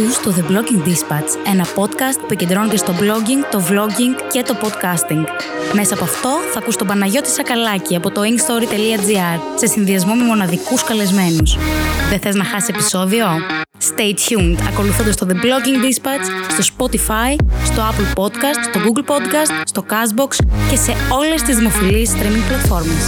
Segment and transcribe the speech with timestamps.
[0.00, 4.56] Ακούς το The Blogging Dispatch, ένα podcast που επικεντρώνεται στο blogging, το vlogging και το
[4.62, 5.24] podcasting.
[5.72, 10.84] Μέσα από αυτό θα ακούς τον Παναγιώτη Σακαλάκη από το inkstory.gr σε συνδυασμό με μοναδικούς
[10.84, 11.56] καλεσμένους.
[12.10, 13.26] Δεν θες να χάσεις επεισόδιο;
[13.78, 19.62] Stay tuned ακολουθώντας το The Blogging Dispatch στο Spotify, στο Apple Podcast, στο Google Podcast,
[19.64, 23.04] στο Castbox και σε όλες τις δημοφιλείς streaming πλατφόρμες.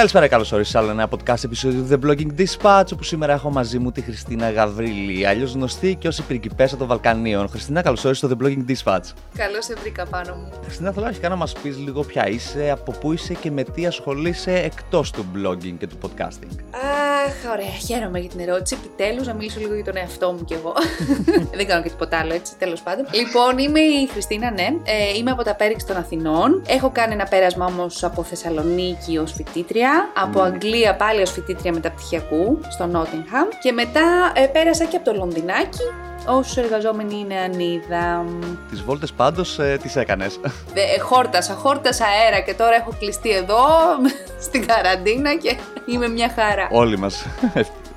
[0.00, 3.50] Καλησπέρα, καλώς όρισε σε άλλο ένα podcast επεισόδιο του The Blogging Dispatch, όπου σήμερα έχω
[3.50, 7.48] μαζί μου τη Χριστίνα Γαβρίλη, αλλιώς γνωστή και ω η πριγκιπέσα των Βαλκανίων.
[7.48, 9.04] Χριστίνα, καλώς όρισες στο The Blogging Dispatch.
[9.36, 10.52] Καλώς σε βρήκα πάνω μου.
[10.64, 13.86] Χριστίνα, θέλω αρχικά να μας πεις λίγο ποια είσαι, από πού είσαι και με τι
[13.86, 16.56] ασχολείσαι εκτός του blogging και του podcasting.
[16.70, 18.76] Αχ, ωραία, χαίρομαι για την ερώτηση.
[18.84, 20.72] Επιτέλους να μιλήσω λίγο για τον εαυτό μου κι εγώ.
[21.58, 23.06] Δεν κάνω και τίποτα άλλο έτσι, τέλος πάντων.
[23.10, 24.68] Λοιπόν, είμαι η Χριστίνα, ναι.
[24.84, 26.62] Ε, είμαι από τα Πέριξ των Αθηνών.
[26.66, 29.89] Έχω κάνει ένα πέρασμα όμως από Θεσσαλονίκη ως φοιτήτρια.
[30.14, 33.48] Από Αγγλία πάλι ως φοιτήτρια μεταπτυχιακού στο Νότιγχαμ.
[33.62, 35.82] Και μετά ε, πέρασα και από το Λονδινάκι
[36.26, 38.24] όσο εργαζόμενη είναι ανίδα.
[38.70, 40.40] Τις βόλτες πάντως ε, τις έκανες.
[40.74, 43.66] Ε, χόρτασα, χόρτασα αέρα και τώρα έχω κλειστεί εδώ
[44.46, 46.68] στην καραντίνα και είμαι μια χαρά.
[46.70, 47.26] Όλοι μας.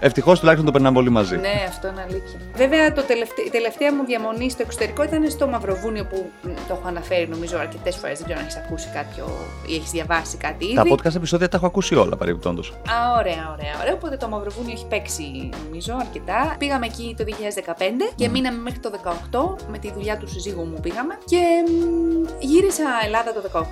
[0.05, 1.37] Ευτυχώς τουλάχιστον το περνάμε όλοι μαζί.
[1.37, 2.39] Ναι, αυτό είναι αλήθεια.
[2.55, 6.87] Βέβαια, το τελευταία, η τελευταία μου διαμονή στο εξωτερικό ήταν στο Μαυροβούνιο που το έχω
[6.87, 8.17] αναφέρει νομίζω αρκετές φορές.
[8.17, 9.25] Δεν ξέρω αν έχεις ακούσει κάποιο
[9.67, 10.75] ή έχεις διαβάσει κάτι ήδη.
[10.75, 12.69] Τα podcast επεισόδια τα έχω ακούσει όλα παρεμπιπτόντως.
[12.69, 13.93] Α, ωραία, ωραία, ωραία.
[13.93, 16.55] Οπότε το Μαυροβούνιο έχει παίξει νομίζω αρκετά.
[16.59, 18.91] Πήγαμε εκεί το 2015 και μείναμε μέχρι το
[19.61, 21.17] 2018 με τη δουλειά του συζύγου μου πήγαμε.
[21.25, 23.63] Και μ, γύρισα Ελλάδα το 2018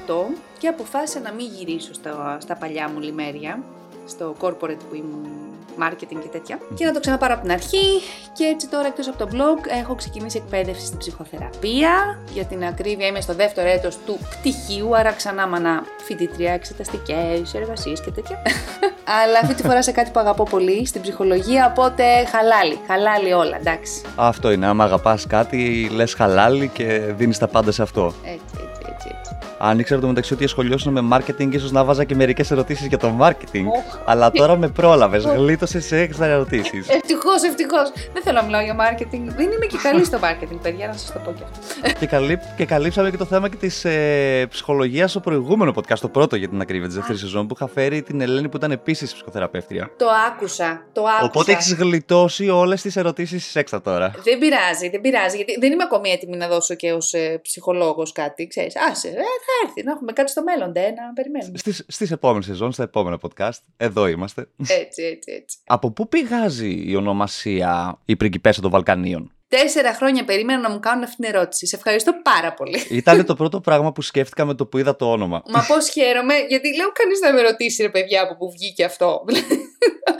[0.57, 3.59] και αποφάσισα να μην γυρίσω στα, στα παλιά μου λιμέρια
[4.07, 8.01] στο corporate που ήμουν marketing και τέτοια και να το ξαναπάρω από την αρχή.
[8.33, 12.19] Και έτσι τώρα εκτός από το blog έχω ξεκινήσει εκπαίδευση στην ψυχοθεραπεία.
[12.33, 18.01] Για την ακρίβεια είμαι στο δεύτερο έτος του πτυχίου άρα ξανά μανα φοιτητρία, εξεταστικές, εργασίες
[18.01, 18.41] και τέτοια.
[19.21, 23.57] Αλλά αυτή τη φορά σε κάτι που αγαπώ πολύ στην ψυχολογία οπότε χαλάλι, χαλάλι όλα
[23.59, 24.01] εντάξει.
[24.15, 24.65] Αυτό είναι.
[24.65, 26.85] Άμα αγαπάς κάτι, λες χαλάλι και
[27.17, 28.13] δίνεις τα πάντα σε αυτό.
[28.23, 29.35] έτσι έτσι έτσι, έτσι.
[29.57, 32.97] Αν ήξερα το μεταξύ ότι ασχολιώσουν με marketing, ίσως να βάζα και μερικές ερωτήσεις για
[32.97, 33.65] το marketing.
[33.65, 33.99] Οχ.
[34.05, 35.23] Αλλά τώρα με πρόλαβες.
[35.23, 36.89] Γλίτωσε σε έξτρα ερωτήσεις.
[36.89, 37.91] Ευτυχώς, ευτυχώς.
[38.13, 39.23] Δεν θέλω να μιλάω για marketing.
[39.35, 41.99] Δεν είμαι και καλή στο marketing, παιδιά, να σας το πω κι αυτό.
[41.99, 46.09] και, καλύπ, και καλύψαμε και το θέμα και της ε, ψυχολογίας στο προηγούμενο podcast, το
[46.09, 49.13] πρώτο για την ακρίβεια της δεύτερης σεζόν, που είχα φέρει την Ελένη που ήταν επίσης
[49.13, 49.91] ψυχοθεραπεύτρια.
[49.97, 50.85] Το άκουσα.
[50.91, 51.25] Το άκουσα.
[51.25, 54.11] Οπότε έχεις γλιτώσει όλες τις ερωτήσεις έξτρα τώρα.
[54.23, 58.11] Δεν πειράζει, δεν πειράζει, γιατί δεν είμαι ακόμη έτοιμη να δώσω και ως ε, ψυχολόγος
[58.11, 58.73] κάτι, ξέρεις.
[58.91, 61.57] Άσε, ε, θα έρθει, να έχουμε κάτι στο μέλλον, ντε, να περιμένουμε.
[61.57, 64.47] Στις, στις επόμενες σεζόν, στα επόμενα podcast, εδώ είμαστε.
[64.57, 65.57] Έτσι, έτσι, έτσι.
[65.65, 69.31] Από πού πηγάζει η ονομασία η πριγκιπέσα των Βαλκανίων.
[69.47, 71.67] Τέσσερα χρόνια περίμενα να μου κάνουν αυτή την ερώτηση.
[71.67, 72.79] Σε ευχαριστώ πάρα πολύ.
[72.89, 75.43] Ήταν το πρώτο πράγμα που σκέφτηκα με το που είδα το όνομα.
[75.47, 79.23] Μα πώς χαίρομαι, γιατί λέω κανείς να με ρωτήσει, ρε παιδιά, από πού βγήκε αυτό.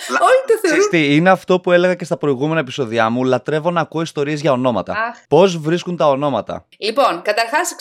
[0.10, 0.90] Όλοι το Ξέρεις θεωρούν.
[0.90, 3.24] τι, είναι αυτό που έλεγα και στα προηγούμενα επεισόδια μου.
[3.24, 4.94] Λατρεύω να ακούω ιστορίες για ονόματα.
[4.94, 5.18] Αχ.
[5.28, 6.66] Πώς βρίσκουν τα ονόματα.
[6.78, 7.76] Λοιπόν, καταρχάς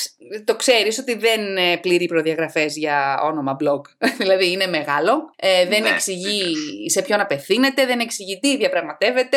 [0.44, 3.80] το ξέρεις ότι δεν ε, πληρεί προδιαγραφές για όνομα blog.
[4.20, 6.54] δηλαδή είναι μεγάλο, ε, δεν εξηγεί
[6.86, 9.36] σε ποιον απευθύνεται, δεν εξηγεί τι διαπραγματεύεται,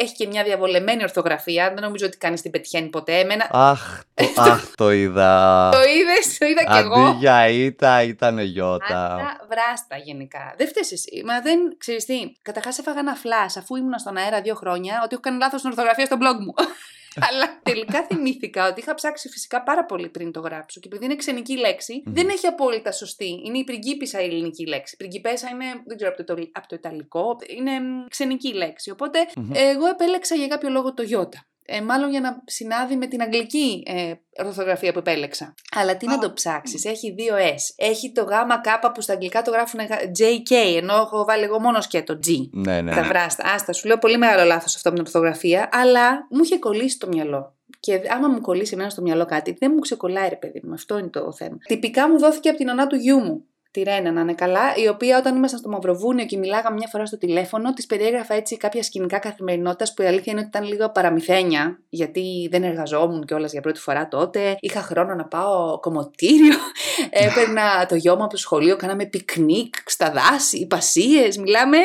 [0.00, 1.72] έχει και μια διαβολεμένη ορθογραφία.
[1.74, 3.18] Δεν νομίζω ότι κανείς την πετυχαίνει ποτέ.
[3.18, 3.48] Εμένα.
[3.50, 5.68] Αχ, το, αχ, το είδα.
[5.72, 7.16] Το είδες, το είδα κι Αντί εγώ.
[7.18, 9.14] για ήττα ήταν γιώτα.
[9.14, 10.54] Αυτά βράστα γενικά.
[10.56, 11.22] Δεν φταίεις εσύ.
[11.26, 12.32] Μα δεν ξέρεις τι.
[12.42, 15.70] Καταρχάς έφαγα ένα φλα αφού ήμουν στον αέρα δύο χρόνια ότι έχω κάνει λάθος στην
[15.70, 16.54] ορθογραφία στο blog μου.
[17.30, 20.80] Αλλά τελικά θυμήθηκα ότι είχα ψάξει φυσικά πάρα πολύ πριν το γράψω.
[20.80, 23.42] Και επειδή είναι ξενική λέξη, δεν έχει απόλυτα σωστή.
[23.44, 24.96] Είναι η πριγκίπισσα η ελληνική λέξη.
[24.96, 28.90] Πριγκιπέσα είναι, δεν ξέρω από το, Ιταλ- από το Ιταλικό, είναι μ, ξενική λέξη.
[28.90, 29.18] Οπότε
[29.52, 31.44] εγώ επέλεξα για κάποιο λόγο το Ιώτα.
[31.64, 34.12] Ε, μάλλον για να συνάδει με την αγγλική ε,
[34.44, 35.54] ορθογραφία που επέλεξα.
[35.76, 37.74] Αλλά τι να το ψάξεις, έχει δύο S.
[37.76, 41.60] Έχει το γάμα κάπα που στα αγγλικά το γράφουν γα- JK, ενώ έχω βάλει εγώ
[41.60, 42.30] μόνος και το G.
[42.52, 42.94] Ναι, ναι.
[42.94, 43.06] Τα ναι.
[43.06, 43.44] βράστα.
[43.54, 47.06] Άστα, σου λέω πολύ μεγάλο λάθος αυτό με την ορθογραφία, αλλά μου είχε κολλήσει το
[47.06, 47.54] μυαλό.
[47.80, 50.72] Και άμα μου κολλήσει εμένα στο μυαλό κάτι, δεν μου ξεκολλάει, ρε παιδί μου.
[50.72, 51.56] Αυτό είναι το θέμα.
[51.66, 53.44] Τυπικά μου δόθηκε από την ονά του γιού μου.
[53.70, 57.06] Τη Ρένα να είναι καλά, η οποία όταν ήμασταν στο Μαυροβούνιο και μιλάγαμε μια φορά
[57.06, 60.90] στο τηλέφωνο, της περιέγραφα έτσι κάποια σκηνικά καθημερινότητας που η αλήθεια είναι ότι ήταν λίγο
[60.90, 64.56] παραμυθένια, γιατί δεν εργαζόμουν κιόλας για πρώτη φορά τότε.
[64.60, 66.56] Είχα χρόνο να πάω κομμωτήριο,
[67.10, 71.78] έπαιρνα το γιο μου από το σχολείο, κάναμε πικνίκ στα δάση, ιππασίες, μιλάμε.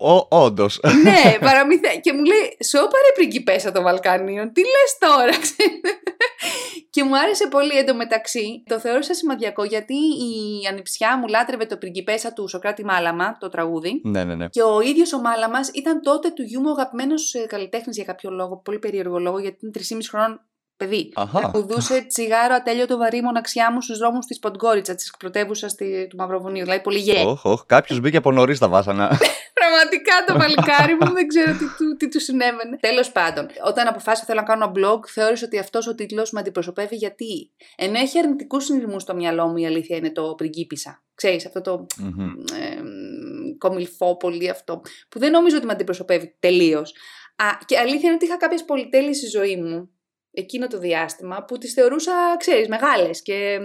[0.00, 0.80] Ο, όντως.
[1.02, 1.96] ναι, παραμυθέ.
[2.00, 5.32] Και μου λέει, σώπα ρε πριγκιπέσα των Βαλκανίων, τι λες τώρα,
[6.90, 8.62] Και μου άρεσε πολύ εντωμεταξύ.
[8.66, 14.00] Το θεώρησα σημαδιακό γιατί η ανιψιά μου λάτρευε το πριγκιπέσα του Σοκράτη Μάλαμα, το τραγούδι.
[14.04, 14.48] Ναι, ναι, ναι.
[14.48, 18.56] Και ο ίδιος ο Μάλαμας ήταν τότε του γιού μου αγαπημένος καλλιτέχνης για κάποιο λόγο,
[18.64, 20.40] πολύ περίεργο λόγο, γιατί ήταν 3,5 χρόνων
[20.80, 21.12] παιδί.
[21.32, 25.66] Τραγουδούσε τσιγάρο ατέλειωτο βαρύ μοναξιά μου στους δρόμους της Ποντγκόριτσα, της πρωτεύουσα
[26.08, 26.64] του Μαυροβουνίου.
[26.64, 27.22] Δηλαδή πολύ γέ.
[27.26, 27.62] Όχι, όχι.
[27.66, 29.06] Κάποιος μπήκε από νωρίς τα βάσανα.
[29.60, 32.76] Πραγματικά το παλικάρι μου δεν ξέρω τι του, τι του συνέβαινε.
[32.80, 36.40] Τέλος πάντων, όταν αποφάσισα θέλω να κάνω ένα blog, θεώρησα ότι αυτός ο τίτλος με
[36.40, 37.50] αντιπροσωπεύει γιατί.
[37.76, 41.02] Ενώ έχει αρνητικούς συνειρμούς στο μυαλό μου, η αλήθεια είναι το πριγκίπισα.
[41.14, 42.54] Ξέρεις, αυτό το mm-hmm.
[42.60, 42.82] ε,
[43.58, 46.94] κομιλφό πολύ αυτό, που δεν νομίζω ότι με αντιπροσωπεύει τελείως.
[47.64, 49.90] Και αλήθεια είναι ότι είχα κάποιες πολυτέλειες στη ζωή μου
[50.30, 53.58] εκείνο το διάστημα που τις θεωρούσα, ξέρεις, μεγάλες και,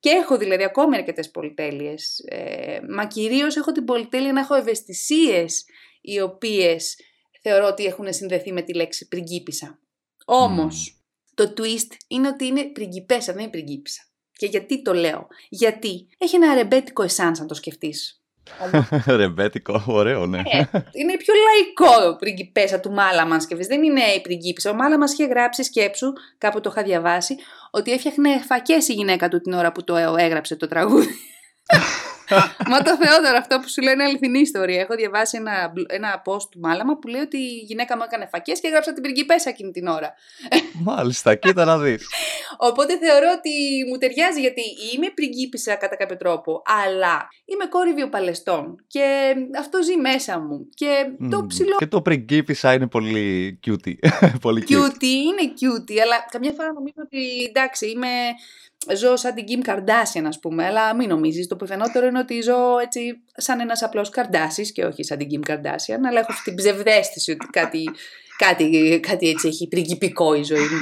[0.00, 2.24] και έχω δηλαδή ακόμη αρκετές πολυτέλειες.
[2.28, 5.64] Ε, μα κυρίως έχω την πολυτέλεια να έχω ευαισθησίες
[6.00, 6.96] οι οποίες
[7.42, 9.78] θεωρώ ότι έχουν συνδεθεί με τη λέξη πριγκίπισσα.
[10.24, 14.02] Όμως, το twist είναι ότι είναι πριγκιπέσα, δεν είναι πριγκίπισσα.
[14.32, 15.26] Και γιατί το λέω.
[15.48, 18.23] Γιατί έχει ένα ρεμπέτικο εσάν αν το σκεφτείς.
[19.06, 20.38] Ρεμπέτικο, ωραίο, ναι.
[20.38, 20.58] Ε,
[20.92, 23.66] είναι πιο λαϊκό πριγκιπέσα του Μάλαμα σκεφτείς.
[23.66, 24.70] Δεν είναι η πριγκίπισσα.
[24.70, 27.36] Ο Μάλαμα είχε γράψει σκέψου, κάπου το είχα διαβάσει,
[27.70, 31.14] ότι έφτιαχνε φακές η γυναίκα του την ώρα που το έγραψε το τραγούδι.
[32.70, 34.80] Μα το Θεόδωρο, αυτό που σου λέει είναι αληθινή ιστορία.
[34.80, 38.60] Έχω διαβάσει ένα, ένα post του Μάλαμα που λέει ότι η γυναίκα μου έκανε φακές
[38.60, 40.14] και έγραψα την πριγκιπέσα εκείνη την ώρα.
[40.72, 42.06] Μάλιστα, κοίτα να δεις.
[42.68, 43.50] Οπότε θεωρώ ότι
[43.88, 44.62] μου ταιριάζει γιατί
[44.94, 50.68] είμαι πριγκίπισσα κατά κάποιο τρόπο, αλλά είμαι κόρη βιοπαλαιστών και αυτό ζει μέσα μου.
[50.74, 51.76] Και το ψηλό.
[51.76, 53.98] Και το πριγκίπισσα είναι πολύ cutie.
[54.46, 55.02] πολύ cute.
[55.02, 58.08] είναι cutie, αλλά καμιά φορά νομίζω ότι εντάξει, είμαι
[58.96, 61.46] ζω σαν την Kim Kardashian, ας πούμε, αλλά μην νομίζεις.
[61.46, 63.00] Το πιθανότερο είναι ότι ζω έτσι
[63.36, 67.30] σαν ένας απλός Καρντάσι και όχι σαν την Kim Kardashian, αλλά έχω αυτή την ψευδέστηση
[67.30, 67.90] ότι κάτι,
[68.38, 70.80] κάτι, κάτι έτσι έχει πριγκυπικό η ζωή μου.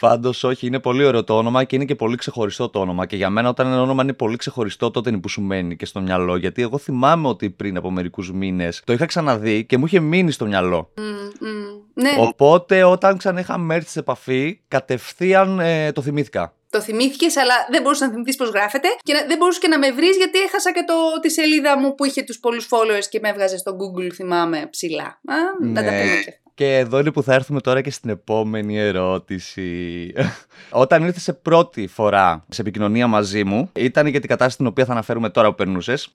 [0.00, 3.06] Πάντως, όχι, είναι πολύ ωραίο το όνομα και είναι και πολύ ξεχωριστό το όνομα.
[3.06, 5.86] Και για μένα, όταν ένα όνομα είναι πολύ ξεχωριστό, τότε είναι που σου μένει και
[5.86, 6.36] στο μυαλό.
[6.36, 10.30] Γιατί εγώ θυμάμαι ότι πριν από μερικούς μήνες το είχα ξαναδεί και μου είχε μείνει
[10.30, 10.92] στο μυαλό.
[10.96, 12.10] Mm, mm, ναι.
[12.18, 17.82] Οπότε, όταν ξανά είχαμε έρθει σε επαφή, κατευθείαν ε, το θυμήθηκα το θυμήθηκες, αλλά δεν
[17.82, 18.88] μπορούσες να θυμηθείς πώς γράφεται.
[19.02, 22.04] Και δεν μπορούσες και να με βρεις, γιατί έχασα και το, τη σελίδα μου που
[22.04, 25.04] είχε τους πολλούς followers και με έβγαζε στο Google, θυμάμαι ψηλά.
[25.04, 25.82] Α, ναι.
[25.82, 30.12] τα πούμε και και εδώ είναι που θα έρθουμε τώρα και στην επόμενη ερώτηση.
[30.70, 34.84] Όταν ήρθες σε πρώτη φορά σε επικοινωνία μαζί μου, ήταν για την κατάσταση την οποία
[34.84, 36.10] θα αναφέρουμε τώρα που περνούσες.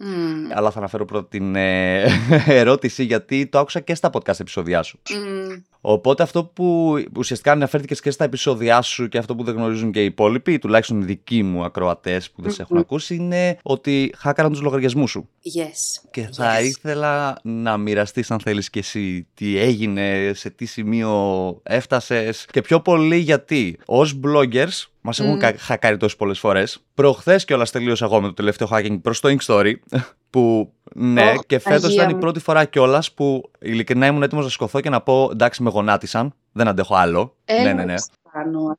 [0.54, 2.04] Αλλά θα αναφέρω πρώτα την ε,
[2.62, 5.00] ερώτηση, γιατί το άκουσα και στα podcast επεισόδια σου.
[5.88, 10.02] Οπότε αυτό που ουσιαστικά αναφέρθηκες και στα επεισόδια σου και αυτό που δεν γνωρίζουν και
[10.02, 14.52] οι υπόλοιποι, τουλάχιστον οι δικοί μου ακροατές που δεν σε έχουν ακούσει, είναι ότι χάκαραν
[14.52, 15.30] τους λογαριασμούς σου.
[15.58, 16.08] Yes.
[16.12, 21.14] Και θα ήθελα να μοιραστείς, αν θέλεις και εσύ, τι έγινε, σε τι σημείο
[21.64, 25.54] έφτασες και πιο πολύ γιατί ως bloggers Μας έχουν mm.
[25.58, 26.84] χακάρει τόσες πολλές φορές.
[26.94, 29.74] Προχθές κιόλας τελείωσα εγώ με το τελευταίο hacking προς το Story.
[30.30, 34.50] Που ναι, oh, και φέτος ήταν η πρώτη φορά κιόλας που ειλικρινά ήμουν έτοιμος να
[34.50, 36.34] σκοθώ και να πω εντάξει, με γονάτισαν.
[36.52, 37.36] Δεν αντέχω άλλο.
[37.64, 37.94] ναι, ναι, ναι.
[38.32, 38.76] Πάνω,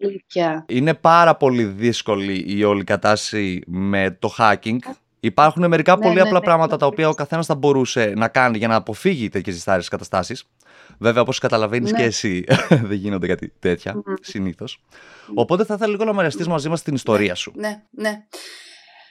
[0.66, 4.76] Είναι πάρα πολύ δύσκολη η όλη κατάσταση με το hacking.
[5.20, 8.28] Υπάρχουν μερικά ναι, πολύ ναι, απλά ναι, πράγματα τα οποία ο καθένας θα μπορούσε να
[8.28, 10.44] κάνει για να αποφύγει τέτοιες διστάρε καταστάσεις.
[10.98, 12.44] Βέβαια, όπως καταλαβαίνεις και εσύ,
[12.88, 14.14] δεν γίνονται κάτι τέτοια mm.
[14.20, 14.84] συνήθως.
[15.34, 17.52] Οπότε θα ήθελα λίγο να μοιραστείς μαζί μας την ιστορία σου.
[17.54, 18.26] Ναι, ναι.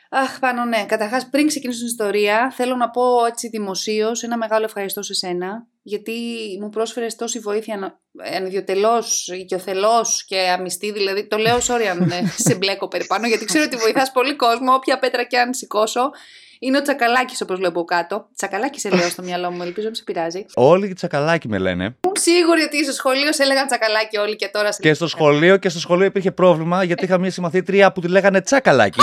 [0.10, 0.86] Αχ, πάνω ναι.
[0.86, 5.68] Καταρχάς, πριν ξεκινήσω την ιστορία, θέλω να πω έτσι δημοσίως ένα μεγάλο ευχαριστώ σε σένα,
[5.82, 6.12] γιατί
[6.62, 8.00] μου πρόσφερες τόση βοήθεια
[8.36, 10.92] ανιδιοτελώς, οικειοθελώς και αμυστή.
[10.92, 14.74] Δηλαδή, το λέω, sorry αν ε, σε μπλέκω περιπάνω, γιατί ξέρω ότι βοηθάς πολύ κόσμο,
[14.74, 16.12] όποια πέτρα και αν σηκώσω.
[16.60, 18.28] Είναι ο τσακαλάκι, όπως λέω από κάτω.
[18.36, 20.46] Τσακαλάκι σε λέω στο μυαλό μου, ελπίζω να σε πειράζει.
[20.54, 21.96] Όλοι τσακαλάκι με λένε.
[22.14, 25.70] Σίγουροι ότι στο σχολείο σε έλεγαν τσακαλάκι όλοι και τώρα σε Και στο σχολείο, και
[25.70, 29.00] στο σχολείο υπήρχε πρόβλημα γιατί είχα μια συμμαθήτρια που τη λέγανε τσακαλάκι.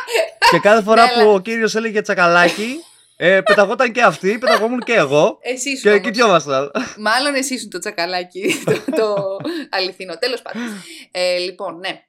[0.50, 2.84] και κάθε φορά που ο κύριος έλεγε τσακαλάκι,
[3.16, 5.38] ε, πεταγόταν και αυτή, πεταγόμουν και εγώ.
[5.42, 6.70] Εσύ και εκεί κοιόμασταν.
[6.98, 9.36] Μάλλον εσύ σου το τσακαλάκι, το, το
[9.70, 10.18] αληθινό.
[10.18, 10.62] Τέλος πάντων.
[11.10, 12.02] Ε, λοιπόν, ναι.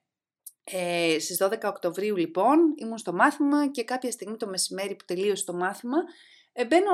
[0.72, 5.46] Ε, στις 12 Οκτωβρίου λοιπόν ήμουν στο μάθημα και κάποια στιγμή το μεσημέρι που τελείωσε
[5.46, 5.98] το μάθημα
[6.58, 6.92] ε, μπαίνω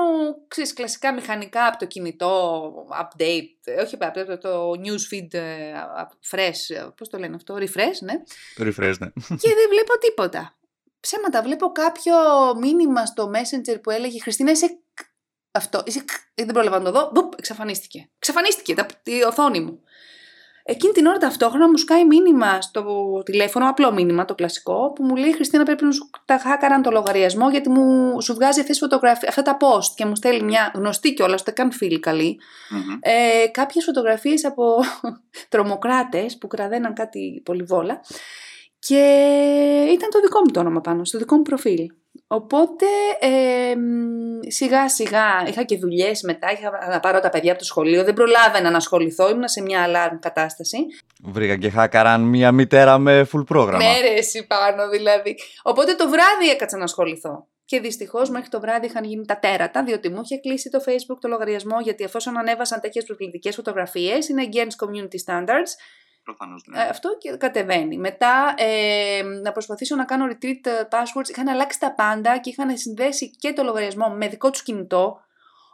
[0.48, 5.72] ξέρεις, κλασικά μηχανικά από το κινητό update, όχι από το, το newsfeed ε,
[6.30, 8.14] fresh, πώς το λένε αυτό, refresh, ναι.
[8.58, 9.08] Refresh, ναι.
[9.42, 10.58] Και δεν βλέπω τίποτα.
[11.00, 11.42] ψέματα.
[11.42, 12.14] Βλέπω κάποιο
[12.60, 14.78] μήνυμα στο Messenger που έλεγε Χριστίνα, είσαι
[15.50, 15.82] αυτό.
[15.86, 16.04] Είσαι...
[16.34, 17.10] Δεν πρόλαβα να το δω.
[17.12, 18.10] Μπουπ, εξαφανίστηκε.
[18.16, 18.86] Εξαφανίστηκε τα...
[19.04, 19.80] η οθόνη μου.
[20.64, 25.16] Εκείνη την ώρα ταυτόχρονα μου σκάει μήνυμα στο τηλέφωνο, απλό μήνυμα, το κλασικό, που μου
[25.16, 29.28] λέει Χριστίνα πρέπει να σου τα χάκαραν το λογαριασμό γιατί μου σου βγάζει αυτές φωτογραφίες,
[29.28, 32.98] αυτά τα post και μου στέλνει μια γνωστή κιόλας, ούτε καν φίλη καλή, mm-hmm.
[33.00, 34.76] ε, κάποιες φωτογραφίες από
[35.48, 38.00] τρομοκράτες που κραδέναν κάτι πολυβόλα
[38.78, 39.02] και
[39.92, 41.86] ήταν το δικό μου το όνομα πάνω, στο δικό μου προφίλ.
[42.26, 42.86] Οπότε
[43.20, 43.74] ε,
[44.48, 48.14] σιγά σιγά είχα και δουλειές μετά, είχα να πάρω τα παιδιά από το σχολείο, δεν
[48.14, 50.78] προλάβαινα να ασχοληθώ, ήμουν σε μια alarm κατάσταση.
[51.22, 53.84] Βρήκα και χάκαραν μια μητέρα με full πρόγραμμα.
[53.84, 55.38] Ναι ρε εσύ πάνω δηλαδή.
[55.62, 57.46] Οπότε το βράδυ έκατσα να ασχοληθώ.
[57.64, 61.18] Και δυστυχώς μέχρι το βράδυ είχαν γίνει τα τέρατα, διότι μου είχε κλείσει το Facebook
[61.20, 65.70] το λογαριασμό, γιατί εφόσον ανέβασαν τέτοιες προκλητικές φωτογραφίες, είναι against community standards
[66.24, 66.78] Προφανώς, ναι.
[66.82, 67.98] Ε, αυτό και κατεβαίνει.
[67.98, 71.28] Μετά ε, να προσπαθήσω να κάνω retreat passwords.
[71.28, 75.20] Είχαν αλλάξει τα πάντα και είχαν συνδέσει και το λογαριασμό με δικό τους κινητό.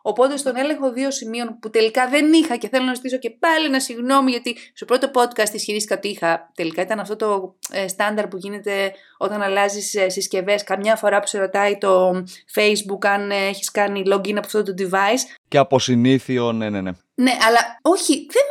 [0.02, 3.66] Οπότε στον έλεγχο δύο σημείων που τελικά δεν είχα και θέλω να ζητήσω και πάλι
[3.66, 6.50] ένα συγγνώμη γιατί στο πρώτο podcast ισχυρίστηκα ότι είχα.
[6.54, 10.64] Τελικά ήταν αυτό το ε, στάνταρ που γίνεται όταν αλλάζεις ε, συσκευές.
[10.64, 12.10] Καμιά φορά που σε ρωτάει το
[12.54, 15.36] Facebook αν ε, έχεις κάνει login από αυτό το device.
[15.48, 16.90] Και από συνήθιο, ναι, ναι, ναι.
[17.20, 18.42] Ναι, αλλά όχι, δεν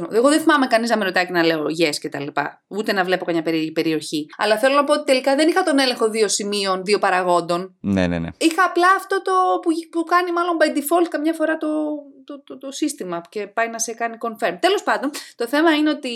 [0.00, 2.62] με, εγώ δεν θυμάμαι κανείς να με ρωτάει και να λέω yes και τα λοιπά.
[2.68, 3.42] Ούτε να βλέπω καμιά
[3.72, 4.26] περιοχή.
[4.36, 7.76] Αλλά θέλω να πω ότι τελικά δεν είχα τον έλεγχο δύο σημείων, δύο παραγόντων.
[7.80, 8.28] Ναι, ναι, ναι.
[8.38, 9.32] Είχα απλά αυτό το
[9.62, 11.68] που, που κάνει μάλλον by default καμιά φορά το,
[12.24, 14.56] το, το, το, σύστημα και πάει να σε κάνει confirm.
[14.60, 16.10] Τέλος πάντων, το θέμα είναι ότι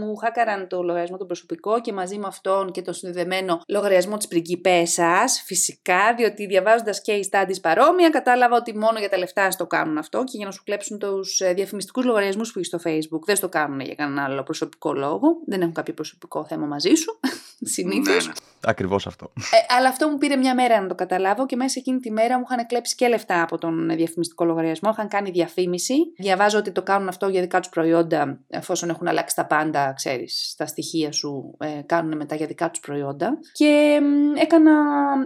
[0.00, 4.28] μου χάκαραν το λογαριασμό το προσωπικό και μαζί με αυτόν και το συνδεδεμένο λογαριασμό της
[4.28, 5.24] πριγκιπέσα.
[5.44, 10.24] Φυσικά, διότι διαβάζοντας case studies παρόμοια, κατάλαβα ότι μόνο για τα λεφτά στο κάνουν αυτό
[10.24, 13.24] και για να σου κλέψουν τους ε, διαφημιστικούς λογαριασμούς που έχεις στο Facebook.
[13.24, 15.26] Δεν στο κάνουν για κανένα άλλο προσωπικό λόγο.
[15.46, 17.20] Δεν έχουν κάποιο προσωπικό θέμα μαζί σου.
[17.74, 18.26] Συνήθως.
[18.26, 18.50] Ναι, ναι.
[18.64, 19.32] Ακριβώς αυτό.
[19.36, 22.38] Ε, αλλά αυτό μου πήρε μια μέρα να το καταλάβω και μέσα εκείνη τη μέρα
[22.38, 24.90] μου είχαν κλέψει και λεφτά από τον διαφημιστικό λογαριασμό.
[24.92, 25.94] Είχαν κάνει διαφήμιση.
[26.18, 30.50] Διαβάζω ότι το κάνουν αυτό για δικά τους προϊόντα, εφόσον έχουν αλλάξει τα πάντα, ξέρεις,
[30.52, 33.38] στα στοιχεία σου, ε, κάνουν μετά για δικά τους προϊόντα.
[33.52, 33.98] Και
[34.36, 34.72] ε, έκανα,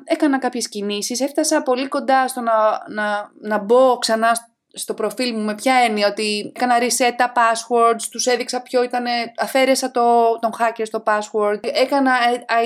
[0.05, 1.21] έκανα κάποιες κινήσεις.
[1.21, 2.53] Έφτασα πολύ κοντά στο να,
[2.89, 4.33] να, να μπω ξανά
[4.77, 9.05] στο προφίλ μου με ποια έννοια ότι έκανα reset τα passwords, τους έδειξα ποιο ήταν,
[9.37, 10.03] αφαίρεσα το,
[10.41, 12.13] τον hacker στο password, έκανα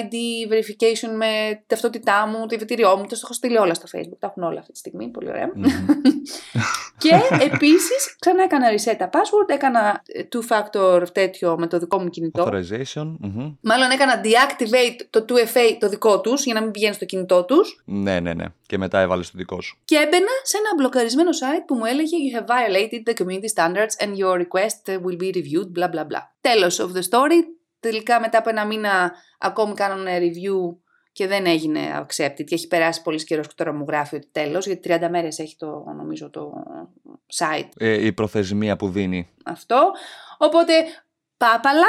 [0.01, 0.15] ID
[0.53, 4.43] verification με ταυτότητά μου, το ιδιωτήριό μου, το έχω στείλει όλα στο facebook, τα έχουν
[4.43, 5.29] όλα αυτή τη στιγμή, πολύ
[7.03, 7.21] και
[7.53, 10.03] επίσης ξανά έκανα reset τα password, έκανα
[10.33, 12.45] two factor τέτοιο με το δικό μου κινητό.
[12.45, 13.17] Authorization.
[13.61, 17.83] Μάλλον έκανα deactivate το 2FA το δικό τους για να μην πηγαίνει στο κινητό τους.
[17.85, 18.45] Ναι, ναι, ναι.
[18.67, 19.79] Και μετά έβαλες το δικό σου.
[19.85, 23.95] Και έμπαινα σε ένα μπλοκαρισμένο site που μου έλεγε You have violated the community standards
[24.01, 26.21] and your request will be reviewed, bla bla bla.
[26.41, 27.43] Τέλος of the story.
[27.81, 30.77] Τελικά μετά από ένα μήνα ακόμη κάνουν review
[31.13, 34.67] και δεν έγινε accepted και έχει περάσει πολύ καιρός και τώρα μου γράφει ότι τέλος,
[34.67, 36.53] γιατί 30 μέρες έχει το, νομίζω, το
[37.37, 37.69] site.
[37.77, 39.29] Ε, η προθεσμία που δίνει.
[39.45, 39.91] Αυτό.
[40.39, 40.73] Οπότε,
[41.37, 41.87] πάπαλα.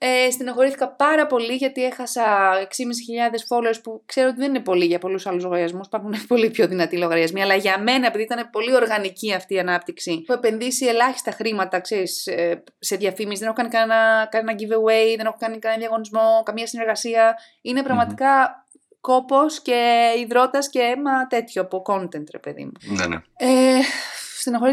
[0.00, 2.22] Ε, στενοχωρήθηκα πάρα πολύ γιατί έχασα
[2.60, 5.86] 6.500 followers που ξέρω ότι δεν είναι πολύ για πολλούς άλλους λογαριασμούς.
[5.86, 7.42] Υπάρχουν πολύ πιο δυνατοί λογαριασμοί.
[7.42, 12.26] Αλλά για μένα, επειδή ήταν πολύ οργανική αυτή η ανάπτυξη, έχω επενδύσει ελάχιστα χρήματα ξέρεις,
[12.26, 16.66] ε, σε διαφήμιση, δεν έχω κάνει κανένα, κανένα giveaway, δεν έχω κάνει κανένα διαγωνισμό, καμία
[16.66, 17.34] συνεργασία.
[17.62, 18.96] Είναι πραγματικά mm-hmm.
[19.00, 22.72] κόπος και υδρότας και αίμα τέτοιο από content, ρε παιδί μου.
[22.96, 23.16] Ναι, ναι.
[23.36, 23.80] Ε,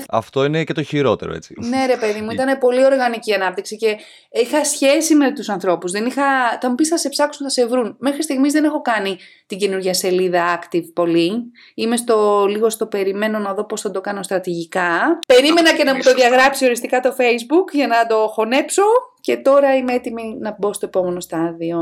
[0.10, 1.54] αυτό είναι και το χειρότερο, έτσι.
[1.58, 3.98] Ναι, ρε παιδί μου, ήταν πολύ οργανική ανάπτυξη και
[4.32, 5.92] είχα σχέση με τους ανθρώπους.
[5.92, 6.24] Δεν είχα.
[6.62, 7.96] Θα μου πεις, θα σε ψάξουν, θα σε βρουν.
[8.00, 11.52] Μέχρι στιγμής δεν έχω κάνει την καινούργια σελίδα active πολύ.
[11.76, 15.20] Είμαι στο, λίγο στο περιμένω να δω πώς θα το κάνω στρατηγικά.
[15.28, 18.84] Περίμενα και να μου το διαγράψει οριστικά το Facebook για να το χωνέψω.
[19.22, 21.80] Και τώρα είμαι έτοιμη να μπω στο επόμενο στάδιο.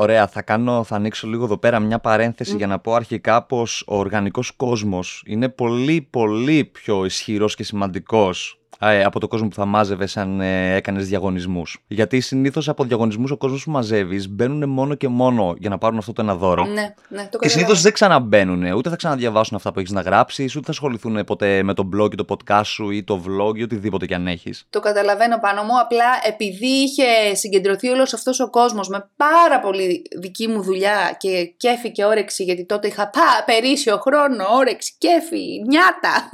[0.00, 3.84] Ωραία, θα, κάνω, θα ανοίξω λίγο εδώ πέρα μια παρένθεση για να πω αρχικά πως
[3.86, 8.67] ο οργανικός κόσμος είναι πολύ πολύ πιο ισχυρός και σημαντικός ε,
[9.04, 11.84] από το κόσμο που θα μάζευες αν ε, έκανες διαγωνισμούς.
[11.88, 15.98] Γιατί συνήθως από διαγωνισμούς ο κόσμος που μαζεύεις μπαίνουν μόνο και μόνο για να πάρουν
[15.98, 16.64] αυτό το ένα δώρο.
[16.64, 20.56] Ναι, ναι, το και συνήθως δεν ξαναμπαίνουν, ούτε θα ξαναδιαβάσουν αυτά που έχεις να γράψεις,
[20.56, 23.62] ούτε θα ασχοληθούν ποτέ με το blog ή το podcast σου ή το vlog ή
[23.62, 24.66] οτιδήποτε κι αν έχεις.
[24.70, 25.80] Το καταλαβαίνω πάνω μου.
[25.80, 31.52] Απλά επειδή είχε συγκεντρωθεί όλος αυτός ο κόσμος με πάρα πολύ δική μου δουλειά και
[31.56, 36.28] κέφι και όρεξη, γιατί τότε είχα πά, περίσσιο χρόνο, όρεξη, κέφι, νιάτα.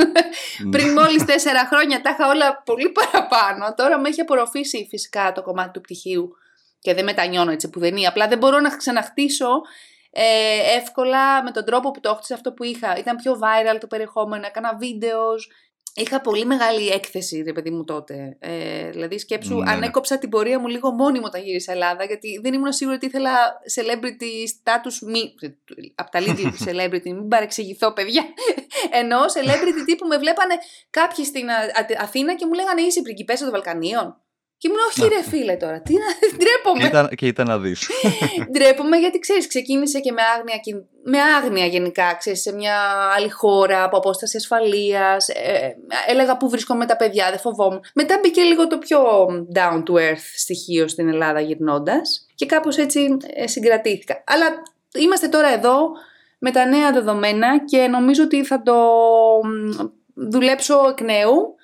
[0.64, 0.70] Ναι.
[0.70, 3.74] Πριν μόλις τέσσερα χρόνια τα είχα όλα πολύ παραπάνω.
[3.74, 6.30] Τώρα με έχει απορροφήσει φυσικά το κομμάτι του πτυχίου
[6.78, 8.06] και δεν μετανιώνω έτσι που δεν είναι.
[8.06, 9.48] Απλά δεν μπορώ να ξαναχτίσω
[10.10, 12.96] ε, εύκολα με τον τρόπο που το έχτισα αυτό που είχα.
[12.96, 15.50] Ήταν πιο viral το περιεχόμενο, έκανα βίντεος.
[15.96, 18.36] Είχα πολύ μεγάλη έκθεση, ρε παιδί μου τότε.
[18.40, 19.70] Ε, δηλαδή, σκέψου, Ναι, ναι.
[19.70, 23.30] ανέκοψα την πορεία μου λίγο μόνιμο όταν γύρισα Ελλάδα, γιατί δεν ήμουν σίγουρη ότι ήθελα
[23.74, 24.30] celebrity
[24.62, 25.34] status μη.
[25.94, 28.24] Από τα little celebrity, μην παρεξηγηθώ, παιδιά.
[28.92, 30.54] Ενώ celebrity τύπου με βλέπανε
[30.90, 34.18] κάποιοι στην Α- Α- Αθήνα και μου λέγανε Είσαι η πριγκιπέσα των Βαλκανίων.
[34.64, 36.04] Και ήμουν, Όχι, ρε φίλε τώρα, τι να.
[36.38, 36.80] Ντρέπομαι.
[36.80, 37.88] Και ήταν, και ήταν να δεις.
[38.52, 42.76] Ντρέπομαι γιατί ξέρεις, ξεκίνησε και με άγνοια, και- με άγνοια γενικά, ξέρεις, σε μια
[43.16, 45.76] άλλη χώρα, από απόσταση ασφαλείας, ε,
[46.08, 47.80] έλεγα που βρίσκομαι με τα παιδιά, δεν φοβόμουν.
[47.94, 49.00] Μετά μπήκε λίγο το πιο
[49.54, 54.24] down to earth στοιχείο στην Ελλάδα γυρνώντας και κάπως έτσι ε, συγκρατήθηκα.
[54.26, 54.46] Αλλά
[54.98, 55.90] είμαστε τώρα εδώ
[56.38, 58.74] με τα νέα δεδομένα και νομίζω ότι θα το
[59.44, 61.54] μ, δουλέψω εκ νέου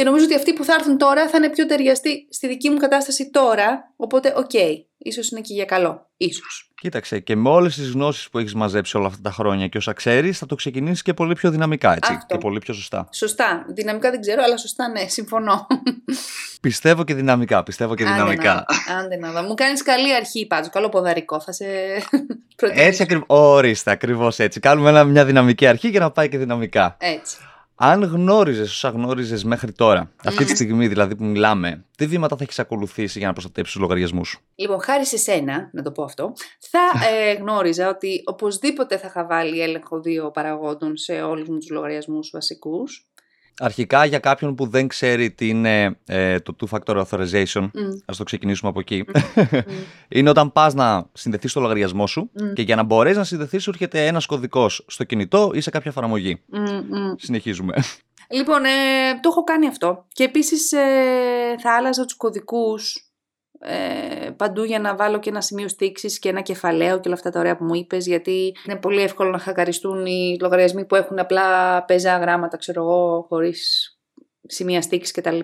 [0.00, 2.76] και νομίζω ότι αυτοί που θα έρθουν τώρα θα είναι πιο ταιριαστοί στη δική μου
[2.76, 3.92] κατάσταση τώρα.
[3.96, 4.50] Οπότε, οκ,
[4.98, 6.10] ίσως είναι και για καλό.
[6.16, 6.70] Ίσως.
[6.74, 9.92] Κοίταξε, και με όλες τις γνώσεις που έχεις μαζέψει όλα αυτά τα χρόνια και όσα
[9.92, 12.12] ξέρεις, θα το ξεκινήσεις και πολύ πιο δυναμικά, έτσι.
[12.12, 12.26] Αυτό.
[12.34, 13.08] Και πολύ πιο σωστά.
[13.12, 13.64] Σωστά.
[13.68, 15.66] Δυναμικά δεν ξέρω, αλλά σωστά ναι, συμφωνώ.
[16.60, 17.62] Πιστεύω και δυναμικά.
[17.62, 18.54] Πιστεύω και Άντε δυναμικά.
[18.54, 18.64] να
[18.94, 19.42] δω, Άντε να δω.
[19.42, 21.40] Μου κάνεις καλή αρχή πάντως, καλό ποδαρικό.
[21.40, 21.64] Θα σε
[22.56, 22.86] προτιμήσω.
[22.86, 23.24] Έτσι ακριβώ.
[23.26, 24.60] Ορίστε, ακριβώς έτσι.
[24.60, 26.96] Κάνουμε ένα- μια δυναμική αρχή για να πάει και δυναμικά.
[27.00, 27.36] Έτσι.
[27.82, 32.42] Αν γνώριζες όσα γνώριζες μέχρι τώρα, αυτή τη στιγμή δηλαδή που μιλάμε, τι βήματα θα
[32.42, 34.40] έχεις ακολουθήσει για να προστατέψεις τους λογαριασμούς; Σου.
[34.54, 36.78] Λοιπόν, χάρη σε σένα, να το πω αυτό, θα
[37.10, 42.30] ε, γνώριζα ότι οπωσδήποτε θα είχα βάλει έλεγχο δύο παραγόντων σε όλους μου τους λογαριασμούς
[42.32, 43.09] βασικούς.
[43.58, 48.24] Αρχικά, για κάποιον που δεν ξέρει τι είναι ε, το two-factor authorization, Μμ, ας το
[48.24, 49.04] ξεκινήσουμε από εκεί.
[49.06, 49.58] μμ.
[50.18, 52.52] είναι όταν πας να συνδεθείς στο λογαριασμό σου Μμ.
[52.52, 55.90] και για να μπορέσει να συνδεθείς σου έρχεται ένας κωδικός στο κινητό ή σε κάποια
[55.90, 56.42] εφαρμογή.
[56.46, 57.14] Μμ, μμ.
[57.16, 57.74] Συνεχίζουμε.
[58.30, 58.68] Λοιπόν, ε,
[59.20, 60.06] το έχω κάνει αυτό.
[60.12, 60.78] Και επίσης ε,
[61.62, 63.09] θα άλλαζα τους κωδικούς
[63.62, 67.30] ε, παντού για να βάλω και ένα σημείο στήξης και ένα κεφαλαίο και όλα αυτά
[67.30, 71.18] τα ωραία που μου είπες, γιατί είναι πολύ εύκολο να χακαριστούν οι λογαριασμοί που έχουν
[71.18, 71.44] απλά
[71.84, 73.90] πεζά γράμματα, ξέρω εγώ, χωρίς
[74.46, 75.38] σημεία στήξης κτλ.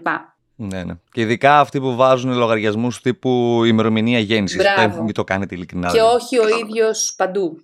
[0.57, 0.95] ναι, ναι.
[1.13, 4.57] Και ειδικά αυτοί που βάζουν λογαριασμούς τύπου ημερομηνία γέννησης.
[4.57, 4.95] Μπράβο.
[4.95, 5.87] Δεν μην το κάνετε ειλικρινά.
[5.87, 6.15] Και δηλαδή.
[6.15, 7.61] όχι ο ίδιος παντού.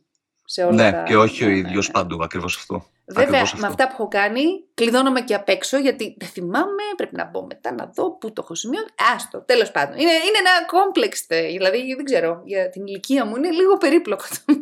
[0.52, 1.02] Σε όλα Ναι, τα...
[1.02, 1.92] και όχι ο Ναι, ναι, ίδιος ναι.
[1.92, 2.86] παντού, ακριβώς αυτό.
[3.04, 3.66] Βέβαια, Ακριβώς με αυτό.
[3.66, 4.42] αυτά που έχω κάνει,
[4.74, 8.40] κλειδώνομαι και απ' έξω γιατί δεν θυμάμαι, πρέπει να μπω μετά να δω πού το
[8.44, 8.86] έχω σημειώσει.
[9.14, 9.98] Άστο, τέλος πάντων.
[9.98, 14.24] Είναι, είναι ένα complex, τε, δηλαδή δεν ξέρω, για την ηλικία μου είναι λίγο περίπλοκο
[14.46, 14.54] το,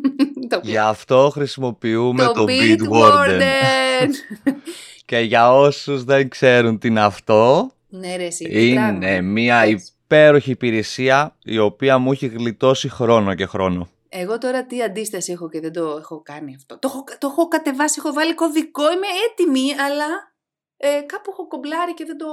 [0.49, 4.09] το, Γι' αυτό χρησιμοποιούμε το, Beat Bitwarden.
[5.05, 8.43] Και για όσους δεν ξέρουν τι είναι αυτό, ναι, ρε, εσύ.
[8.43, 9.21] τι είναι πράγμα.
[9.21, 9.91] μια Έτσι.
[10.03, 13.89] υπέροχη υπηρεσία η οποία μου έχει γλιτώσει χρόνο και χρόνο.
[14.13, 16.79] Εγώ τώρα τι αντίσταση έχω και δεν το έχω κάνει αυτό.
[16.79, 20.33] Το έχω, το έχω κατεβάσει, έχω βάλει κωδικό, είμαι έτοιμη, αλλά
[20.77, 22.27] ε, κάπου έχω κομπλάρει και δεν το.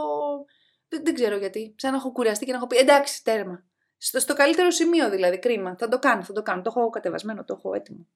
[0.89, 1.75] Δεν, δεν ξέρω γιατί.
[1.79, 3.65] Σαν να έχω κουραστεί και να έχω πει εντάξει, τέρμα.
[3.97, 5.77] Στο, στο καλύτερο σημείο δηλαδή, κρίμα.
[5.79, 6.63] Θα το κάνω, θα το κάνω.
[6.63, 8.07] Το έχω κατεβασμένο, το έχω έτοιμο.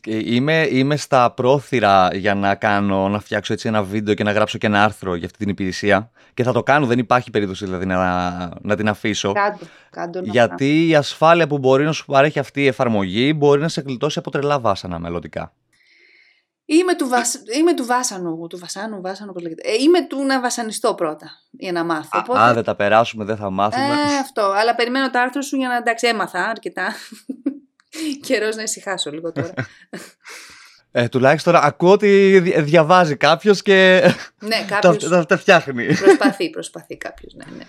[0.00, 4.32] Και Είμαι, είμαι στα πρόθυρα για να κάνω, να φτιάξω έτσι ένα βίντεο και να
[4.32, 6.10] γράψω και ένα άρθρο για αυτή την υπηρεσία.
[6.34, 9.32] Και θα το κάνω, δεν υπάρχει περίπτωση δηλαδή να, να την αφήσω.
[9.32, 13.60] Κάντο, κάντο να Γιατί η ασφάλεια που μπορεί να σου παρέχει αυτή η εφαρμογή μπορεί
[13.60, 15.52] να σε γλιτώσει από τρελά βάσανα μελλοντικά.
[16.64, 17.34] Είμαι του, βασ...
[17.58, 19.68] είμαι του βάσανου, του βασάνου, βάσανου πώς λέγεται.
[19.68, 22.18] Ε, είμαι του να βασανιστώ πρώτα για να μάθω.
[22.18, 22.38] Οπότε...
[22.38, 23.84] Αν δεν τα περάσουμε, δεν θα μάθουμε.
[23.84, 24.42] Ε, αυτό.
[24.42, 26.94] Αλλά περιμένω το άρθρο σου για να εντάξει, έμαθα αρκετά.
[28.26, 29.52] Καιρός να ησυχάσω λίγο τώρα.
[30.92, 34.00] Ε, τουλάχιστον ακούω ότι δι- διαβάζει κάποιος και
[34.38, 35.08] ναι, τα, κάποιος.
[35.08, 35.94] τα, τα φτιάχνει.
[35.94, 37.34] προσπαθεί, προσπαθεί κάποιος.
[37.34, 37.64] Ναι, ναι.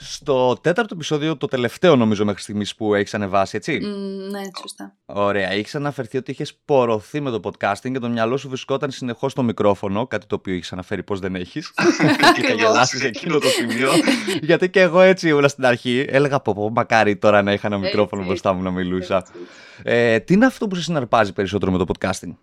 [0.00, 4.96] Στο τέταρτο επεισόδιο, το τελευταίο νομίζω μέχρι στιγμής που έχεις ανεβάσει, έτσι; Μ, ναι, σωστά.
[5.06, 5.54] Ωραία.
[5.54, 9.42] Είχε αναφερθεί ότι είχες πορωθεί με το podcasting και το μυαλό σου βρισκόταν συνεχώς στο
[9.42, 10.06] μικρόφωνο.
[10.06, 11.72] Κάτι το οποίο είχε αναφέρει πω δεν έχεις.
[12.34, 13.90] και θα γελάσεις σε εκείνο το σημείο.
[14.48, 16.04] Γιατί και εγώ έτσι ήμουν στην αρχή.
[16.08, 18.26] Έλεγα πω, πω μακάρι τώρα να είχα ένα μικρόφωνο Έτσι.
[18.32, 19.16] μπροστά μου να μιλούσα.
[19.16, 19.32] Έτσι.
[19.82, 22.34] Ε, τι είναι αυτό που σε συναρπάζει περισσότερο με το podcasting;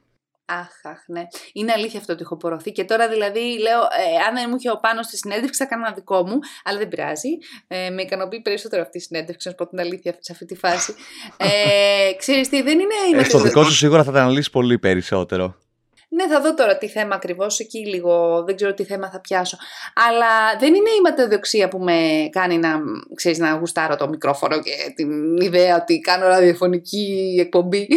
[0.48, 1.22] Αχ, αχ, ναι.
[1.54, 2.72] Είναι αλήθεια αυτό ότι έχω πορωθεί.
[2.72, 5.86] Και τώρα δηλαδή λέω, ε, αν δεν μου είχε ο πάνω στη συνέντευξη, θα κάνω
[5.86, 6.40] ένα δικό μου.
[6.64, 7.30] Αλλά δεν πειράζει.
[7.68, 10.56] Ε, με ικανοποιεί περισσότερο αυτή η συνέντευξη, να σου πω την αλήθεια σε αυτή τη
[10.56, 10.94] φάση.
[11.38, 12.94] Ε, ξέρεις τι, δεν είναι.
[13.14, 15.56] η Ε, στο μετεδο- δικό σου σίγουρα θα τα αναλύσεις πολύ περισσότερο.
[16.10, 18.44] Ναι, θα δω τώρα τι θέμα ακριβώς εκεί λίγο.
[18.46, 19.58] Δεν ξέρω τι θέμα θα πιάσω.
[20.10, 22.80] Αλλά δεν είναι η ματαιοδοξία που με κάνει να,
[23.16, 27.88] ξέρεις, να γουστάρω το μικρόφωνο και την ιδέα ότι κάνω ραδιοφωνική εκπομπή.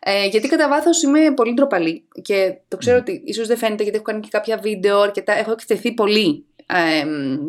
[0.00, 2.04] Ε, γιατί κατά βάθος είμαι πολύ ντροπαλή.
[2.22, 3.02] Και το ξέρω Μμμ.
[3.02, 5.32] ότι ίσως δεν φαίνεται γιατί έχω κάνει και κάποια βίντεο αρκετά.
[5.32, 6.44] Έχω εκτεθεί πολύ.
[6.66, 7.04] Ε,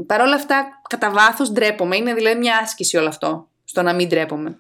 [0.06, 1.96] Παρ' όλα αυτά, κατά βάθος ντρέπομαι.
[1.96, 3.48] Είναι δηλαδή μια άσκηση όλο αυτό.
[3.66, 4.58] Στο να μην ντρέπομαι.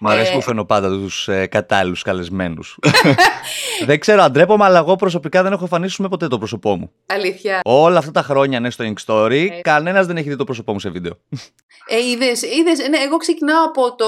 [0.00, 2.78] Μ' αρέσει Ε, που φαίνω πάντα τους ε, κατάλληλους καλεσμένους.
[3.86, 6.92] δεν ξέρω αν ντρέπομαι, αλλά εγώ προσωπικά δεν έχω εμφανίσει με ποτέ το πρόσωπό μου.
[7.06, 7.60] Αλήθεια.
[7.64, 9.60] Όλα αυτά τα χρόνια, ναι, στο Ink Story, Ε.
[9.60, 11.12] κανένας δεν έχει δει το πρόσωπό μου σε βίντεο.
[11.88, 14.06] Ε, είδες, είδες, ναι, εγώ ξεκινάω από το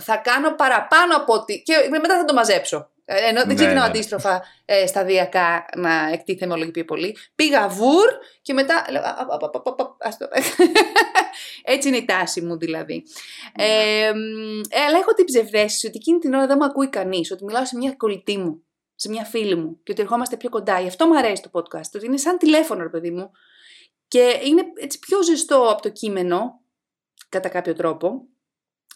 [0.00, 1.62] θα κάνω παραπάνω από ότι.
[1.62, 2.88] και μετά θα το μαζέψω.
[3.12, 3.88] Ε, ενώ δεν Ναι, ξεκινάω ναι.
[3.88, 7.16] αντίστροφα ε, σταδιακά να εκτίθεμαι όλο και πιο πολύ.
[7.34, 8.08] Πήγα βουρ
[8.42, 8.86] και μετά.
[8.90, 10.28] λέω, «Α, α, α, α, α, ας, ας το».
[11.74, 13.02] Έτσι είναι η τάση μου δηλαδή.
[13.56, 13.64] Ναι.
[13.64, 17.30] Ε, μ, ε, αλλά έχω την ψευδέστηση ότι εκείνη την ώρα δεν με ακούει κανείς.
[17.30, 18.62] Ότι μιλάω σε μια κολλητή μου,
[18.94, 20.80] σε μια φίλη μου και ότι ερχόμαστε πιο κοντά.
[20.80, 21.90] Γι' αυτό μου αρέσει το podcast.
[21.94, 23.30] Ότι είναι σαν τηλέφωνο, ρε παιδί μου.
[24.08, 26.60] Και είναι έτσι πιο ζεστό από το κείμενο,
[27.28, 28.26] κατά κάποιο τρόπο.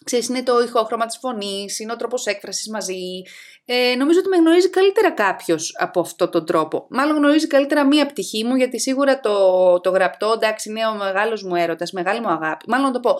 [0.03, 3.21] Ξέρεις, είναι το ηχόχρωμα της φωνής, είναι ο τρόπος έκφρασης μαζί.
[3.65, 6.85] Ε, νομίζω ότι με γνωρίζει καλύτερα κάποιος από αυτόν τον τρόπο.
[6.89, 11.43] Μάλλον γνωρίζει καλύτερα μία πτυχή μου, γιατί σίγουρα το, το γραπτό, εντάξει, είναι ο μεγάλος
[11.43, 12.65] μου έρωτας, μεγάλη μου αγάπη.
[12.69, 13.19] Μάλλον να το πω,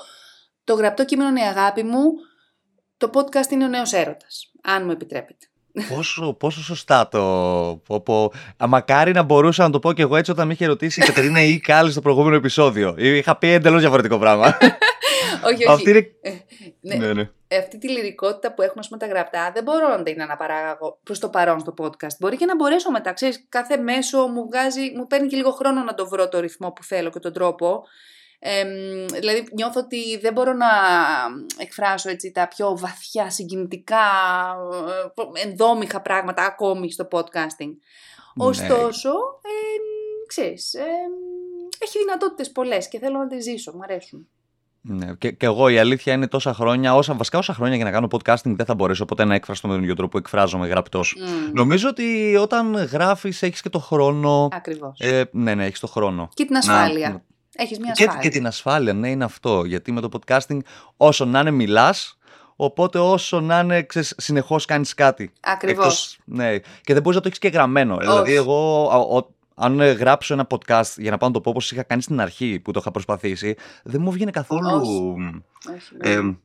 [0.63, 2.03] το γραπτό κείμενο είναι η αγάπη μου,
[2.97, 5.49] το podcast είναι ο νέος έρωτας, αν μου επιτρέπετε.
[5.95, 7.21] Πόσο, πόσο σωστά το.
[7.87, 8.31] Πω, πω.
[8.63, 11.05] Α, Μακάρι να μπορούσα να το πω και εγώ έτσι όταν με είχε ρωτήσει η
[11.05, 12.95] Κατερίνα ή η Κάλλη στο προηγούμενο επεισόδιο.
[12.97, 14.57] Είχα πει εντελώς διαφορετικό πράγμα.
[15.45, 15.67] όχι, όχι.
[15.67, 16.15] Αυτή είναι.
[16.79, 16.95] Ναι.
[16.95, 17.29] ναι, ναι.
[17.47, 20.99] Ε, αυτή τη λυρικότητα που έχουν ας πούμε, τα γραπτά δεν μπορώ να την αναπαράγω
[21.03, 22.17] προς το παρόν στο podcast.
[22.19, 23.13] Μπορεί και να μπορέσω μετά.
[23.13, 26.71] Ξέρεις, κάθε μέσο μου βγάζει, μου παίρνει και λίγο χρόνο να το βρω το ρυθμό
[26.71, 27.83] που θέλω και τον τρόπο.
[28.39, 30.67] Ε, μ, δηλαδή νιώθω ότι δεν μπορώ να
[31.57, 33.97] εκφράσω έτσι τα πιο βαθιά, συγκινητικά,
[35.35, 37.73] ε, ενδόμηχα πράγματα ακόμη στο podcasting.
[38.35, 38.45] Ναι.
[38.45, 39.09] Ωστόσο,
[39.41, 39.77] ε,
[40.27, 40.85] ξέρεις, ε,
[41.79, 44.27] έχει δυνατότητες πολλές και θέλω να τις ζήσω, μου αρέσουν.
[44.87, 47.91] Ναι, και, και εγώ η αλήθεια είναι τόσα χρόνια, όσα, βασικά όσα χρόνια για να
[47.91, 51.15] κάνω podcasting δεν θα μπορέσω ποτέ να εκφραστώ με τον ίδιο τρόπο που εκφράζομαι γραπτός.
[51.17, 51.51] Mm.
[51.53, 54.47] Νομίζω ότι όταν γράφεις έχεις και το χρόνο.
[54.51, 54.99] Ακριβώς.
[54.99, 56.29] Ε, ναι, ναι, έχεις το χρόνο.
[56.33, 57.23] Και την ασφάλεια.
[57.55, 58.29] Έχεις μια Και, ασφάλεια.
[58.29, 59.63] και την ασφάλεια, ναι, είναι αυτό.
[59.65, 60.59] Γιατί με το podcasting,
[60.97, 62.17] όσο να είναι, μιλάς.
[62.55, 65.31] Οπότε όσο να είναι, ξέρεις, συνεχώς κάνεις κάτι.
[65.41, 65.85] Ακριβώς.
[65.85, 66.57] Εκτός- ναι.
[66.57, 67.97] Και δεν μπορείς να το έχεις και γραμμένο.
[67.97, 71.49] Δηλαδή εγώ, α, ο- αν ε, γράψω ένα podcast για να πάω να το πω
[71.49, 75.43] όπως είχα κάνει στην αρχή που το είχα προσπαθήσει, δεν μου βγαίνει καθόλου, Όχι.
[75.75, 76.09] Όχι, ναι.
[76.09, 76.37] ε,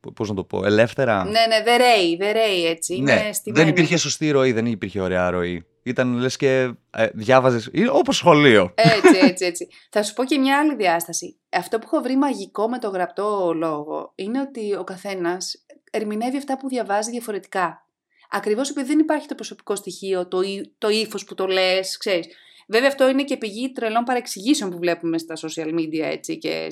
[0.00, 1.24] π- πώς να το πω, ελεύθερα.
[1.24, 2.94] ναι, ναι, δεν ρέει, δεν ρέει έτσι.
[2.94, 3.64] Είναι Ναι, στημένο.
[3.64, 5.66] δεν υπήρχε σωστή ροή, δεν υπήρχε ωραία ροή.
[5.82, 8.72] Ήταν λες και ε, διάβαζες, είναι όπως σχολείο.
[8.74, 9.68] Έτσι, έτσι, έτσι.
[9.90, 11.36] Θα σου πω και μια άλλη διάσταση.
[11.50, 16.58] Αυτό που έχω βρει μαγικό με το γραπτό λόγο είναι ότι ο καθένας ερμηνεύει αυτά
[16.58, 17.86] που διαβάζει διαφορετικά.
[18.30, 22.26] Ακριβώς επειδή δεν υπάρχει το προσωπικό στοιχείο, το, ύ- το ύφος που το λες, ξέρεις.
[22.70, 26.68] Βέβαια αυτό είναι και πηγή τρελών παρεξηγήσεων που βλέπουμε στα social media έτσι, και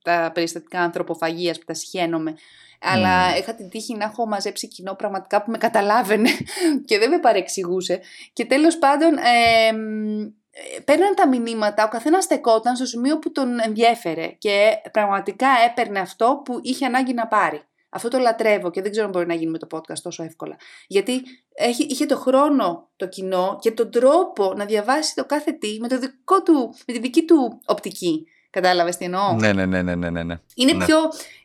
[0.00, 2.34] στα περιστατικά ανθρωποφαγίας που τα συχαίνομαι.
[2.80, 6.30] Αλλά είχα την τύχη να έχω μαζέψει κοινό πραγματικά που με καταλάβαινε
[6.86, 8.00] και δεν με παρεξηγούσε.
[8.32, 13.32] Και τέλος πάντων, ε, μ, ε, παίρναν τα μηνύματα, ο καθένας στεκόταν στο σημείο που
[13.32, 17.62] τον ενδιέφερε και πραγματικά έπαιρνε αυτό που είχε ανάγκη να πάρει.
[17.88, 20.56] Αυτό το λατρεύω και δεν ξέρω αν μπορεί να γίνει με το podcast τόσο εύκολα.
[20.86, 21.22] Γιατί
[21.54, 25.88] έχει, είχε το χρόνο το κοινό και τον τρόπο να διαβάσει το κάθε τι με,
[25.88, 28.26] το δικό του, με τη δική του οπτική.
[28.50, 30.40] Κατάλαβες τι εννοώ; Ναι, ναι, ναι, ναι, ναι, ναι, ναι.
[30.54, 30.84] Είναι Ναι.
[30.84, 30.98] πιο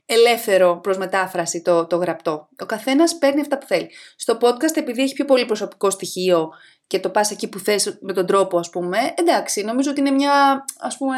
[0.05, 2.47] ελεύθερο προς μετάφραση το, το γραπτό.
[2.59, 3.89] Ο καθένας παίρνει αυτά που θέλει.
[4.15, 6.49] Στο podcast επειδή έχει πιο πολύ προσωπικό στοιχείο
[6.87, 10.11] και το πας εκεί που θες με τον τρόπο ας πούμε, εντάξει, νομίζω ότι είναι
[10.11, 11.15] μια ας πούμε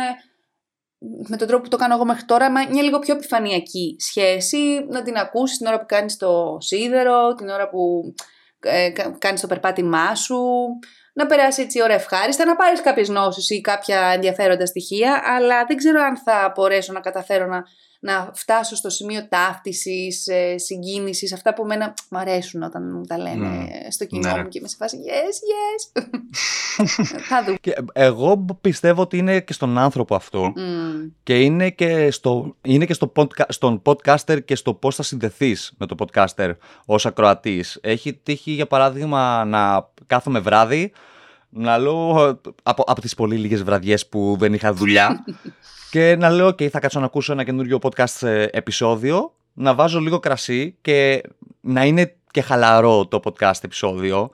[1.27, 4.85] με τον τρόπο που το κάνω εγώ μέχρι τώρα, μα- μια λίγο πιο επιφανειακή σχέση,
[4.89, 8.13] να την ακούσεις την ώρα που κάνεις το σίδερο, την ώρα που
[8.59, 10.39] ε, κα- κάνεις το περπάτημά σου,
[11.13, 15.65] να περάσει έτσι η ώρα ευχάριστα, να πάρεις κάποιες γνώσεις ή κάποια ενδιαφέροντα στοιχεία, αλλά
[15.65, 17.63] δεν ξέρω αν θα μπορέσω να καταφέρω να,
[17.99, 23.17] να φτάσω στο σημείο ταύτισης, ε, συγκίνησης, αυτά που εμένα μου αρέσουν όταν μου τα
[23.17, 23.65] λένε Μμ.
[23.89, 24.41] στο κοινό Ναι.
[24.41, 26.03] μου και είμαι σε φάση yes, yes.
[27.29, 27.57] θα δούμε.
[27.61, 31.09] Και εγώ πιστεύω ότι είναι και στον άνθρωπο αυτό Μμ.
[31.23, 35.73] και είναι και, στο, είναι και στο podca- στον podcaster και στο πώς θα συνδεθείς
[35.77, 36.51] με το podcaster
[36.85, 37.77] ως ακροατής.
[37.81, 40.91] Έχει τύχει για παράδειγμα να κάθομαι βράδυ
[41.49, 45.23] να λέω από, από τις πολύ λίγες βραδιές που δεν είχα δουλειά
[45.95, 49.99] και να λέω ok θα κάτσω να ακούσω ένα καινούριο podcast ε, επεισόδιο να βάζω
[49.99, 51.21] λίγο κρασί και
[51.61, 54.29] να είναι και χαλαρό το podcast επεισόδιο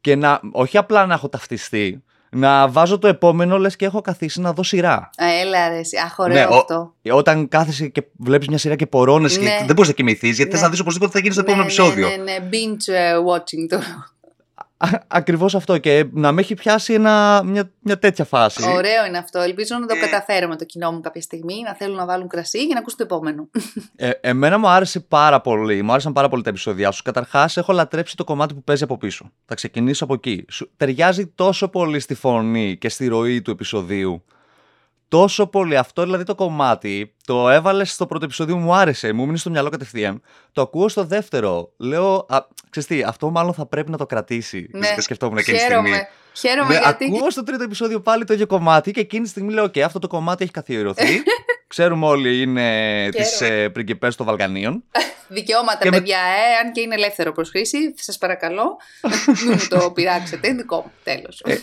[0.00, 4.40] και να όχι απλά να έχω ταυτιστεί να βάζω το επόμενο λες και έχω καθίσει
[4.40, 4.94] να δω σειρά.
[4.94, 5.96] Α, έλα ρε, εσύ.
[5.98, 6.94] αχ, ωραίο Ναι, ο- αυτό.
[7.10, 9.44] Όταν κάθεσαι και βλέπεις μια σειρά και πορώνεσαι Ναι.
[9.58, 10.56] και δεν μπορείς να κοιμηθείς, γιατί Ναι.
[10.58, 12.08] θε να δεις οπωσδήποτε θα γίνεις στο Ναι, επόμενο ναι, επεισόδιο.
[12.08, 13.78] Ναι, ναι, binge ε, watching το.
[15.06, 15.78] Ακριβώς αυτό.
[15.78, 18.62] Και να με έχει πιάσει ένα, μια, μια τέτοια φάση.
[18.68, 19.40] Ωραίο είναι αυτό.
[19.40, 20.00] Ελπίζω να το Ε.
[20.00, 22.98] καταφέρω με το κοινό μου κάποια στιγμή, να θέλουν να βάλουν κρασί για να ακούσουν
[22.98, 23.48] το επόμενο.
[23.96, 25.82] Ε, εμένα μου άρεσε πάρα πολύ.
[25.82, 27.02] Μου άρεσαν πάρα πολύ τα επεισόδια σου.
[27.02, 29.30] Καταρχάς, έχω λατρέψει το κομμάτι που παίζει από πίσω.
[29.46, 30.44] Θα ξεκινήσω από εκεί.
[30.48, 34.24] Σου, ταιριάζει τόσο πολύ στη φωνή και στη ροή του επεισοδίου.
[35.08, 35.76] Τόσο πολύ.
[35.76, 39.12] Αυτό δηλαδή το κομμάτι το έβαλες στο πρώτο επεισόδιο, μου άρεσε.
[39.12, 40.22] Μου μείνει στο μυαλό κατευθείαν.
[40.52, 41.72] Το ακούω στο δεύτερο.
[41.76, 42.38] Λέω, α,
[42.70, 44.68] ξέρεις τι, αυτό μάλλον θα πρέπει να το κρατήσει.
[44.72, 45.88] Ναι, σκεφτόμουν εκείνη τη στιγμή.
[45.88, 46.08] χαίρομαι.
[46.32, 47.04] Χαίρομαι Ναι, γιατί.
[47.04, 49.98] ακούω στο τρίτο επεισόδιο πάλι το ίδιο κομμάτι και εκείνη τη στιγμή λέω: OK, αυτό
[49.98, 51.22] το κομμάτι έχει καθιερωθεί.
[51.68, 54.84] ξέρουμε όλοι είναι τις ε, πριγκιπές των Βαλκανίων.
[55.28, 56.28] Δικαιώματα, και παιδιά, με...
[56.28, 58.76] ε, αν και είναι ελεύθερο προς χρήση, σας παρακαλώ,
[59.44, 61.40] μην μου το πειράξετε, δικό μου, τέλος.
[61.44, 61.60] Ε,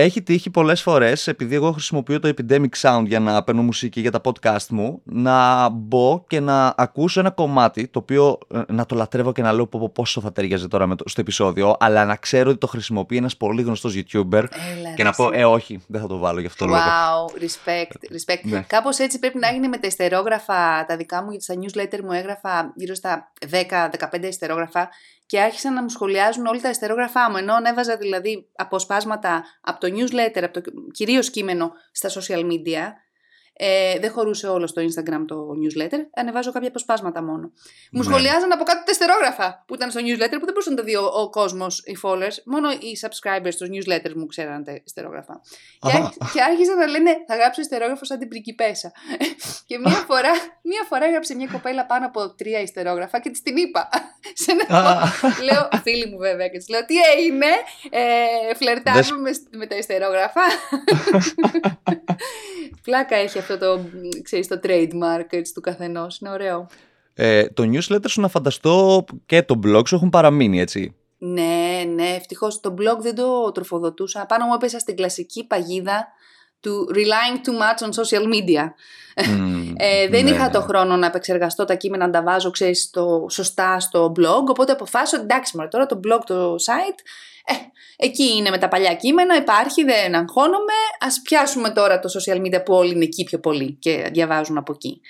[0.00, 4.10] έχει τύχει πολλές φορές, επειδή εγώ χρησιμοποιώ το Epidemic Sound για να παίρνω μουσική για
[4.10, 8.94] τα podcast μου, να μπω και να ακούσω ένα κομμάτι, το οποίο ε, να το
[8.94, 12.50] λατρεύω και να λέω πόσο θα ταιριάζει τώρα με το, στο επεισόδιο, αλλά να ξέρω
[12.50, 16.06] ότι το χρησιμοποιεί ένας πολύ γνωστός YouTuber Έλα, και να πω, ε όχι, δεν θα
[16.06, 16.80] το βάλω γι' αυτό wow, λόγο.
[16.82, 18.40] Wow, respect, respect.
[18.42, 18.64] Ναι.
[18.66, 22.12] Κάπως έτσι πρέπει να γίνει με τα ιστερόγραφα, τα δικά μου, γιατί στα newsletter μου
[22.12, 24.88] έγραφα γύρω στα 10-15 ιστερόγραφα
[25.26, 27.36] και άρχισαν να μου σχολιάζουν όλα τα αιστερόγραφά μου.
[27.36, 32.92] Ενώ ανέβαζα δηλαδή αποσπάσματα από το newsletter, από το κυρίως κείμενο στα social media,
[33.56, 35.98] ε, δεν χωρούσε όλο στο Instagram το newsletter.
[36.14, 37.52] Ανεβάζω κάποια αποσπάσματα μόνο.
[37.92, 38.04] Μου ναι.
[38.04, 40.96] σχολιάζαν από κάτω τα ιστερόγραφα που ήταν στο newsletter που δεν μπορούσαν να τα δει
[40.96, 42.36] ο, ο κόσμος, οι followers.
[42.44, 45.40] Μόνο οι subscribers στους newsletters μου ξέραν τα ιστερόγραφα.
[45.80, 45.90] Και,
[46.32, 48.92] και άρχισαν να λένε θα γράψω ιστερόγραφο σαν την πριγκιπέσα.
[49.68, 53.56] και μία φορά, μία φορά έγραψε μια κοπέλα πάνω από τρία ιστερόγραφα και της την
[53.56, 53.88] είπα.
[54.42, 55.12] Σε ένα
[55.46, 57.46] λέω, φίλη μου βέβαια, και της λέω τι έγινε,
[57.90, 60.42] ε, φλερτάζουμε με τα ιστερόγραφα.
[62.82, 63.80] Πλάκα έχει αυτό το,
[64.22, 66.18] ξέρεις, το trademark έτσι, του καθενός.
[66.18, 66.66] Είναι ωραίο.
[67.14, 70.94] Ε, το newsletter σου να φανταστώ και το blog σου έχουν παραμείνει, έτσι.
[71.18, 74.26] Ναι, ναι, ευτυχώς το blog δεν το τροφοδοτούσα.
[74.26, 76.06] Πάνω μου έπεσα στην κλασική παγίδα
[76.60, 78.72] του relying too much on social media.
[79.76, 80.64] ε, δεν ναι, είχα το ναι.
[80.64, 85.22] χρόνο να επεξεργαστώ τα κείμενα, να τα βάζω, ξέρεις, το, σωστά στο blog, οπότε αποφάσισα,
[85.22, 87.00] εντάξει μωρέ, τώρα το blog, το site,
[87.44, 87.54] ε,
[87.96, 92.64] εκεί είναι με τα παλιά κείμενα, υπάρχει, δεν αγχώνομαι, ας πιάσουμε τώρα το social media
[92.64, 95.00] που όλοι είναι εκεί πιο πολύ και διαβάζουν από εκεί.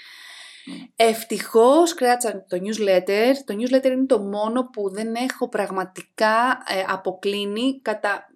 [0.96, 3.32] Ευτυχώς κράτησα το newsletter.
[3.44, 8.28] Το newsletter είναι το μόνο που δεν έχω πραγματικά ε, αποκλίνει κατά,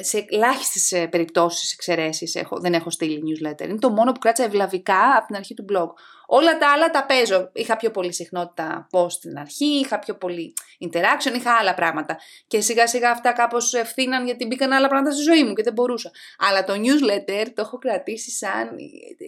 [0.00, 3.68] σε ελάχιστες περιπτώσεις εξαιρέσεις έχω, δεν έχω στείλει newsletter.
[3.68, 5.88] Είναι το μόνο που κράτησα ευλαβικά από την αρχή του blog.
[6.26, 7.50] Όλα τα άλλα τα παίζω.
[7.52, 12.18] Είχα πιο πολύ συχνότητα post στην αρχή, είχα πιο πολύ interaction, είχα άλλα πράγματα.
[12.46, 15.72] Και σιγά σιγά αυτά κάπως ευθύναν γιατί μπήκαν άλλα πράγματα στη ζωή μου και δεν
[15.72, 16.10] μπορούσα.
[16.38, 18.68] Αλλά το newsletter το έχω κρατήσει σαν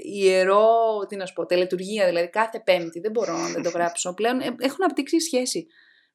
[0.05, 0.66] ιερό,
[1.09, 2.07] τι να σου πω, τελετουργία.
[2.07, 4.14] Δηλαδή κάθε Πέμπτη δεν μπορώ να το γράψω.
[4.14, 5.66] Πλέον ε, έχουν απτύξει σχέση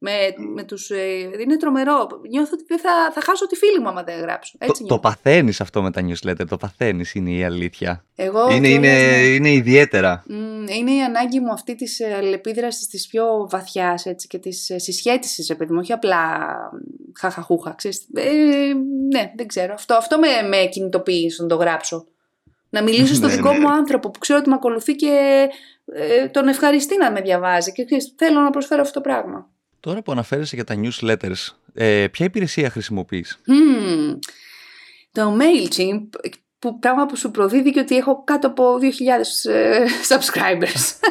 [0.03, 0.11] με,
[0.53, 2.07] με τους, ε, είναι τρομερό.
[2.29, 4.55] Νιώθω ότι θα, θα χάσω τη φίλη μου άμα δεν γράψω.
[4.59, 8.05] Έτσι το, το παθαίνεις αυτό με τα newsletter, το παθαίνεις είναι η αλήθεια.
[8.15, 8.87] Εγώ είναι, είναι,
[9.35, 10.23] είναι ιδιαίτερα.
[10.77, 15.49] είναι η ανάγκη μου αυτή της αλληλεπίδρασης της πιο βαθιάς έτσι, και της ε, συσχέτισης,
[15.49, 16.47] επειδή μου, όχι απλά
[17.19, 17.73] χαχαχούχα.
[17.77, 18.07] Ξέρεις.
[18.13, 18.29] Ε,
[19.13, 19.73] ναι, δεν ξέρω.
[19.73, 22.05] Αυτό, αυτό με, με κινητοποιεί να το γράψω.
[22.69, 23.59] Να μιλήσω στον ναι, δικό ναι.
[23.59, 25.47] μου άνθρωπο που ξέρω ότι με ακολουθεί και
[25.93, 27.85] ε, τον ευχαριστεί να με διαβάζει και
[28.15, 29.49] θέλω να προσφέρω αυτό το πράγμα.
[29.81, 33.41] Τώρα που αναφέρεσαι για τα newsletters, ε, ποια υπηρεσία χρησιμοποιείς;
[35.11, 36.07] το MailChimp,
[36.59, 41.07] που πράγμα που σου προδίδει και ότι έχω κάτω από 2.000 ε, subscribers.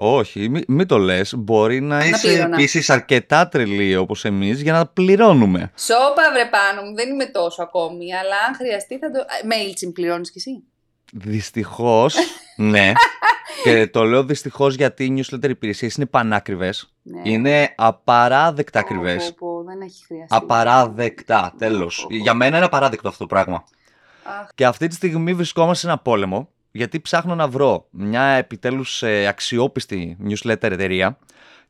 [0.00, 1.34] Όχι, μην μη το λες.
[1.36, 5.72] Μπορεί να, να είσαι επίσης αρκετά τρελή όπως εμείς για να πληρώνουμε.
[5.76, 9.18] Σώπα βρε πάνω μου, δεν είμαι τόσο ακόμη, αλλά αν χρειαστεί θα το...
[9.44, 10.62] MailChimp πληρώνεις κι εσύ;
[11.12, 12.14] Δυστυχώς,
[12.56, 12.92] ναι.
[13.62, 16.92] Και το λέω δυστυχώς γιατί οι newsletter υπηρεσίες είναι πανάκριβες.
[17.02, 17.20] Ναι.
[17.24, 19.34] Είναι απαράδεκτα ακριβές.
[19.66, 20.36] δεν έχει χρειαστεί.
[20.36, 22.06] Απαράδεκτα, τέλος.
[22.10, 23.64] Για μένα είναι απαράδεκτο αυτό το πράγμα.
[24.54, 29.26] Και αυτή τη στιγμή βρισκόμαστε σε ένα πόλεμο γιατί ψάχνω να βρω μια επιτέλους ε,
[29.26, 31.18] αξιόπιστη newsletter εταιρεία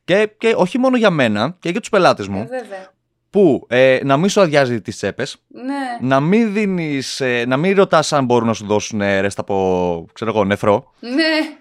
[0.05, 2.39] και, και όχι μόνο για μένα και για τους πελάτες μου.
[2.39, 2.91] Ε, βέβαια
[3.29, 5.37] που ε, να μην σου αδειάζει τις τσέπες.
[5.47, 6.07] Ναι.
[6.07, 7.21] Να μην δίνεις.
[7.21, 10.93] Ε, να μην ρωτάς αν μπορούν να σου δώσουν ε, ρέστα από ξέρω εγώ, νεφρό.
[10.99, 11.57] Ναι.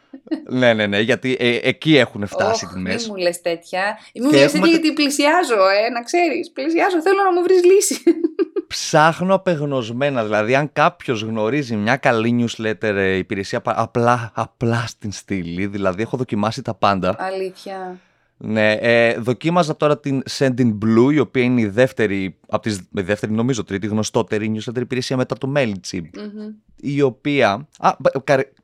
[0.58, 3.02] ναι, ναι, ναι, γιατί ε, εκεί έχουν φτάσει οι τιμές.
[3.02, 3.98] Μην μου λες τέτοια.
[4.14, 6.50] Μην μου λες τέτοια γιατί πλησιάζω, ε, να ξέρεις.
[6.52, 8.02] Πλησιάζω, θέλω να μου βρεις λύση.
[8.68, 10.24] Ψάχνω απεγνωσμένα.
[10.24, 15.66] Δηλαδή, αν κάποιος γνωρίζει μια καλή newsletter υπηρεσία, απλά, απλά στην στήλη.
[15.66, 17.16] Δηλαδή, έχω δοκιμάσει τα πάντα.
[17.18, 17.98] Αλήθεια.
[18.40, 23.00] Ναι, ε, δοκίμαζα τώρα την Sending Blue, η οποία είναι η δεύτερη, από τις, η
[23.00, 26.00] δεύτερη νομίζω τρίτη γνωστότερη newsletter υπηρεσία μετά το MailChimp.
[26.00, 27.90] mm Η οποία, α,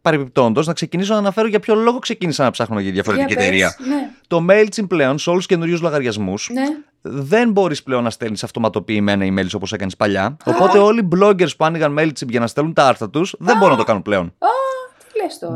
[0.02, 3.76] παρεμπιπτόντως, να ξεκινήσω να αναφέρω για ποιο λόγο ξεκίνησα να ψάχνω για διαφορετική για εταιρεία.
[3.88, 4.10] ναι.
[4.26, 6.62] Το MailChimp πλέον, σε όλους τους καινούριους λογαριασμούς, ναι.
[7.00, 10.36] δεν μπορείς πλέον να στέλνεις αυτοματοποιημένα emails όπως έκανες παλιά.
[10.44, 13.72] Οπότε όλοι οι bloggers που άνοιγαν MailChimp για να στέλνουν τα άρθρα τους δεν μπορούν
[13.72, 14.34] να το κάνουν πλέον.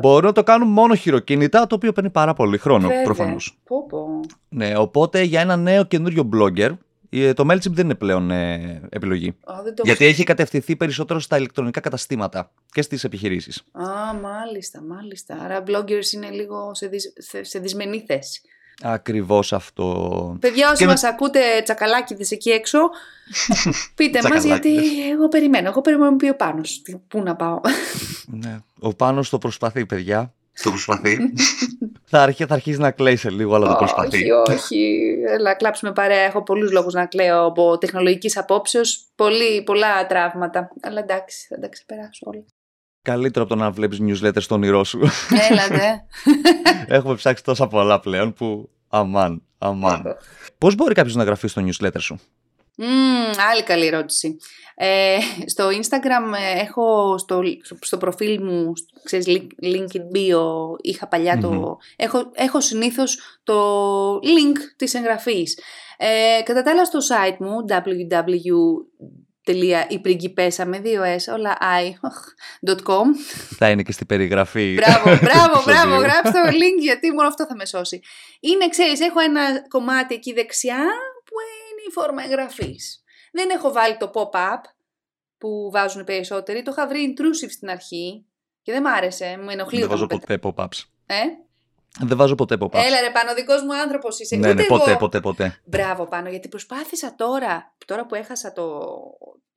[0.00, 3.58] Μπορούν να το κάνουν μόνο χειροκίνητα, το οποίο παίρνει πάρα πολύ χρόνο προφανώς.
[4.48, 6.70] Ναι, οπότε για ένα νέο καινούριο blogger,
[7.10, 9.36] ε, το MailChimp δεν είναι πλέον ε, επιλογή.
[9.82, 13.64] Γιατί έχει κατευθυνθεί περισσότερο στα ηλεκτρονικά καταστήματα και στις επιχειρήσεις.
[13.72, 15.34] Α, μάλιστα, μάλιστα.
[15.44, 17.12] Άρα bloggers είναι λίγο σε, δυσ...
[17.40, 18.40] σε δυσμενή θέση.
[18.82, 20.36] Ακριβώς αυτό.
[20.40, 20.90] Παιδιά, όσοι με...
[20.90, 22.78] μας ακούτε τσακαλάκιδες εκεί έξω,
[23.96, 24.76] πείτε μας γιατί
[25.10, 25.68] εγώ περιμένω.
[25.68, 26.82] Εγώ περιμένω να πει ο Πάνος.
[27.08, 27.60] Πού να πάω.
[28.26, 28.58] ναι.
[28.80, 30.32] Ο Πάνος το προσπαθεί, παιδιά.
[30.62, 31.18] Το προσπαθεί.
[32.10, 34.30] θα, αρχί, θα αρχίσει να κλαίει σε λίγο, αλλά το προσπαθεί.
[34.30, 35.14] Όχι, όχι.
[35.26, 36.22] Έλα, κλάψουμε παρέα.
[36.22, 39.04] Έχω πολλούς λόγους να κλαίω από τεχνολογικής απόψεως.
[39.64, 40.70] πολλά τραύματα.
[40.80, 42.44] Αλλά εντάξει, θα τα ξεπεράσω όλα.
[43.02, 45.00] Καλύτερο από το να βλέπεις newsletter στον όνειρό σου.
[45.50, 46.04] Έλατε.
[46.96, 50.02] Έχουμε ψάξει τόσα πολλά πλέον που αμάν, αμάν.
[50.58, 52.20] Πώς μπορεί κάποιος να γραφεί στο newsletter σου,
[52.80, 54.36] Mm, άλλη καλή ερώτηση.
[54.74, 57.40] Ε, στο Instagram ε, έχω στο,
[57.80, 58.72] στο προφίλ μου,
[59.04, 59.26] ξέρεις,
[59.62, 60.42] LinkedIn bio,
[60.80, 61.08] είχα
[61.40, 61.78] το...
[61.96, 65.58] Έχω, έχω συνήθως το link της εγγραφής.
[65.96, 67.64] Ε, κατά τα άλλα στο site μου,
[69.48, 73.04] www.ipριγκιπέσα με δύο s, όλα i.com.
[73.56, 74.74] Θα είναι και στην περιγραφή.
[74.74, 78.00] Μπράβο, μπράβο, μπράβο, γράψτε το link γιατί μόνο αυτό θα με σώσει.
[78.40, 80.84] Είναι, ξέρεις, έχω ένα κομμάτι εκεί δεξιά
[81.24, 81.34] που
[81.70, 83.02] είναι η φόρμα εγγραφής.
[83.32, 84.60] Δεν έχω βάλει το pop-up
[85.38, 86.62] που βάζουν οι περισσότεροι.
[86.62, 88.26] Το είχα βρει intrusive στην αρχή
[88.62, 89.38] και δεν μ' άρεσε.
[89.42, 89.80] Μου ενοχλεί.
[89.80, 90.82] Δεν βάζω ποτέ pop-ups.
[91.06, 91.22] Ε;
[92.00, 92.72] Δεν βάζω ποτέ pop-ups.
[92.72, 94.36] Έλα ρε πάνω, δικός μου άνθρωπος είσαι.
[94.36, 95.60] Ναι, ναι, ποτέ, ποτέ, ποτέ.
[95.64, 98.80] Μπράβο πάνω, γιατί προσπάθησα τώρα, τώρα που έχασα το,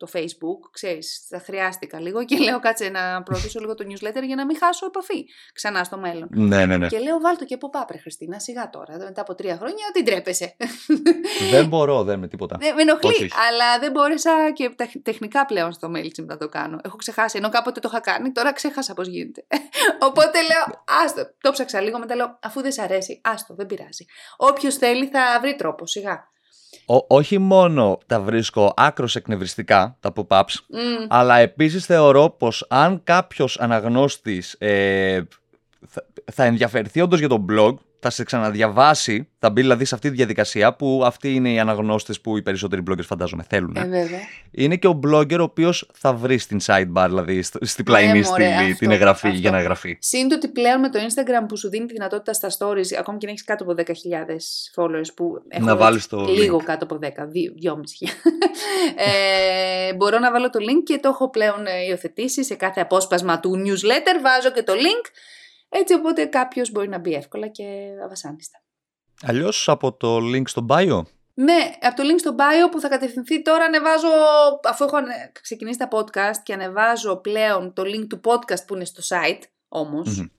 [0.01, 4.35] το Facebook, ξέρεις, θα χρειάστηκα λίγο και λέω κάτσε να προωθήσω λίγο το newsletter για
[4.35, 6.27] να μην χάσω επαφή ξανά στο μέλλον.
[6.31, 6.87] Ναι, ναι, ναι.
[6.87, 10.05] Και λέω βάλ το και από πάπρε Χριστίνα, σιγά τώρα, μετά από τρία χρόνια την
[10.05, 10.55] τρέπεσαι.
[11.51, 12.57] Δεν μπορώ, δεν με τίποτα.
[12.59, 16.79] Δεν με ενοχλεί, αλλά δεν μπόρεσα και τεχνικά πλέον στο MailChimp να το κάνω.
[16.83, 19.45] Έχω ξεχάσει, ενώ κάποτε το είχα κάνει, τώρα ξέχασα πώς γίνεται.
[20.07, 24.05] Οπότε λέω, άστο, το ψάξα λίγο, μετά λέω, αφού δεν σ' αρέσει, άστο, δεν πειράζει.
[24.37, 26.29] Όποιος θέλει θα βρει τρόπο, σιγά
[27.07, 30.53] όχι μόνο τα βρίσκω άκρος εκνευριστικά, τα pop-ups,
[31.07, 35.21] αλλά επίσης θεωρώ πως αν κάποιος αναγνώστης ε,
[35.87, 40.09] θα, θα ενδιαφερθεί όντως για το blog, θα σε ξαναδιαβάσει, θα μπει δηλαδή σε αυτή
[40.09, 43.75] τη διαδικασία που αυτοί είναι οι αναγνώστες που οι περισσότεροι bloggers φαντάζομαι θέλουν.
[43.75, 44.19] Ε, βέβαια.
[44.51, 48.75] Είναι και ο blogger ο οποίος θα βρει στην sidebar, δηλαδή στην πλαϊνή ναι, στήλη,
[48.75, 49.39] την εγγραφή αυτό.
[49.39, 49.97] για να εγγραφεί.
[49.99, 53.25] Συν ότι πλέον με το Instagram που σου δίνει τη δυνατότητα στα stories, ακόμη και
[53.25, 53.83] να έχεις κάτω από 10.000
[54.75, 56.63] followers που έχω να βάλεις το λίγο link.
[56.63, 57.07] κάτω από 10, 2,5
[59.89, 63.39] ε, Μπορώ να βάλω το link και το έχω πλέον ε, υιοθετήσει σε κάθε απόσπασμα
[63.39, 65.05] του newsletter, βάζω και το link
[65.73, 68.63] έτσι οπότε κάποιος μπορεί να μπει εύκολα και αβασάνιστα.
[69.21, 71.01] Αλλιώς από το link στο bio;
[71.33, 74.07] Ναι, από το link στο bio που θα κατευθυνθεί τώρα ανεβάζω,
[74.63, 74.97] αφού έχω
[75.41, 80.29] ξεκινήσει τα podcast και ανεβάζω πλέον το link του podcast που είναι στο site όμως,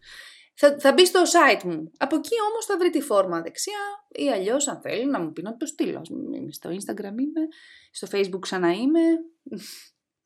[0.55, 1.90] θα, θα μπει στο site μου.
[1.97, 5.42] Από εκεί όμως θα βρει τη φόρμα δεξιά ή αλλιώς αν θέλει να μου πει
[5.42, 6.03] να το στείλω.
[6.51, 7.42] Στο Instagram είμαι,
[7.90, 9.01] στο Facebook ξανά είμαι.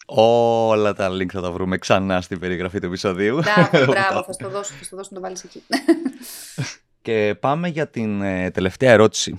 [0.07, 3.38] Όλα τα link θα τα βρούμε ξανά στην περιγραφή του επεισοδίου.
[3.38, 5.62] Μπράβο, μπράβο θα στο δώσω, θα στο δώσω να το βάλεις εκεί.
[7.03, 9.38] Και πάμε για την ε, τελευταία ερώτηση.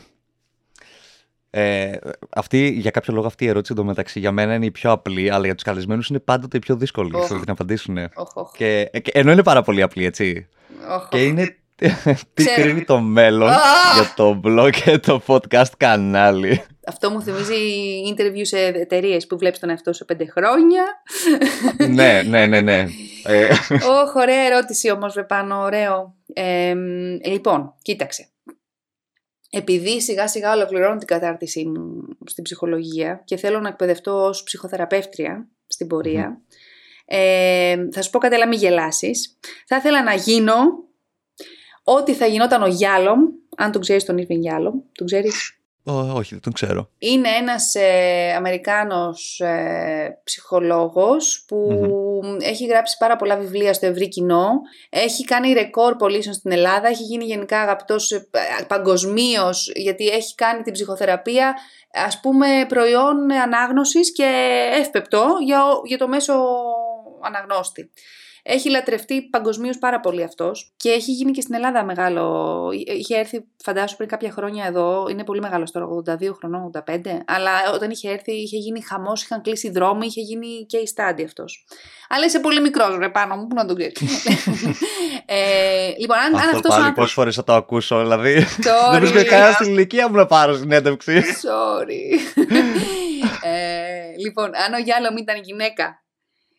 [1.49, 1.97] Ε,
[2.30, 5.45] αυτή, για κάποιο λόγο αυτή η ερώτηση εντωμεταξύ για μένα είναι η πιο απλή, αλλά
[5.45, 7.41] για τους καλεσμένους είναι πάντοτε η πιο δύσκολη oh.
[7.45, 7.97] να απαντήσουν.
[7.97, 8.43] Oh, oh.
[8.53, 10.47] Και, και, ενώ είναι πάρα πολύ απλή, έτσι.
[10.91, 11.58] Oh, και είναι
[12.33, 13.49] τι κρίνει το μέλλον
[13.95, 17.55] για το blog και το podcast κανάλι; Αυτό μου θυμίζει
[18.15, 20.83] interview σε εταιρείες που βλέπεις τον εαυτό σου πέντε χρόνια.
[21.89, 22.85] ναι, ναι, ναι, ναι.
[23.69, 26.15] Ωχ, ωραία ερώτηση όμως, Βεπάνο, ωραίο.
[26.33, 26.73] Ε,
[27.25, 28.29] λοιπόν, κοίταξε.
[29.49, 35.47] Επειδή σιγά σιγά ολοκληρώνω την κατάρτισή μου στην ψυχολογία και θέλω να εκπαιδευτώ ως ψυχοθεραπεύτρια
[35.67, 36.41] στην πορεία,
[37.05, 39.37] ε, θα σου πω κάτι, αλλά μην γελάσεις.
[39.67, 40.55] Θα ήθελα να γίνω
[41.95, 43.19] ό,τι θα γινόταν ο Γιάλομ,
[43.58, 45.58] αν τον ξέρεις τον Ιρβιν Γιάλομ, τον ξέρεις;
[45.93, 46.89] όχι, δεν τον ξέρω.
[46.97, 51.80] Είναι ένας ε, Αμερικάνος ε, ψυχολόγος που
[52.39, 54.50] έχει γράψει πάρα πολλά βιβλία στο ευρύ κοινό.
[54.89, 58.28] Έχει κάνει ρεκόρ πωλήσεων στην Ελλάδα, έχει γίνει γενικά αγαπητός ε,
[58.67, 61.56] παγκοσμίως γιατί έχει κάνει την ψυχοθεραπεία
[61.91, 64.30] ας πούμε προϊόν ανάγνωσης και
[64.80, 66.34] εύπεπτο για, για το μέσο
[67.21, 67.89] αναγνώστη.
[68.49, 72.69] Έχει λατρευτεί παγκοσμίως πάρα πολύ αυτός και έχει γίνει και στην Ελλάδα μεγάλο.
[72.71, 75.07] Είχε έρθει, φαντάσου, πριν κάποια χρόνια εδώ.
[75.10, 77.23] Είναι πολύ μεγάλος τώρα, 82 χρονών, 85.
[77.25, 81.23] Αλλά όταν είχε έρθει, είχε γίνει χαμός, είχαν κλείσει δρόμοι, είχε γίνει και η στάντη
[81.23, 81.65] αυτός.
[82.10, 84.01] Αλλά είσαι πολύ μικρός, ρε πάνω μου, πού να τον ξέρεις.
[85.25, 86.57] ε, λοιπόν, αν αυτό.
[86.57, 88.45] Αυτός πάλι, πόσες φορές θα το ακούσω, δηλαδή.
[88.91, 91.21] Δεν βρίσκω κανένα στην ηλικία μου να πάρω συνέντευξη.
[91.43, 92.19] Sorry.
[93.51, 96.03] ε, λοιπόν, αν ο Γιάλο ήταν γυναίκα,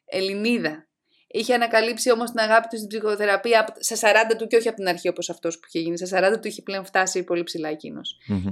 [0.07, 0.88] Ελληνίδα,
[1.31, 4.88] Είχε ανακαλύψει όμως την αγάπη του στην ψυχοθεραπεία στα 40 του και όχι από την
[4.88, 5.96] αρχή όπως αυτός που είχε γίνει.
[5.98, 7.73] Στα 40 του είχε πλέον φτάσει πολύ ψηλά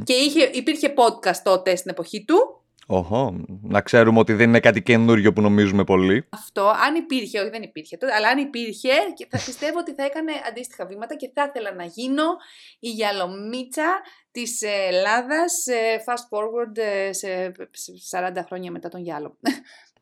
[0.04, 2.60] Και είχε, υπήρχε podcast τότε στην εποχή του.
[2.88, 6.28] Οχο, να ξέρουμε ότι δεν είναι κάτι καινούριο που νομίζουμε πολύ.
[6.30, 8.88] Αυτό, αν υπήρχε, όχι δεν υπήρχε τότε, αλλά αν υπήρχε,
[9.28, 12.24] θα πιστεύω ότι θα έκανε αντίστοιχα βήματα και θα ήθελα να γίνω
[12.78, 14.00] η γιαλομίτσα
[14.30, 15.64] της Ελλάδας
[16.06, 17.52] fast forward ε, σε
[18.10, 19.38] 40 χρόνια μετά τον Γιάλο.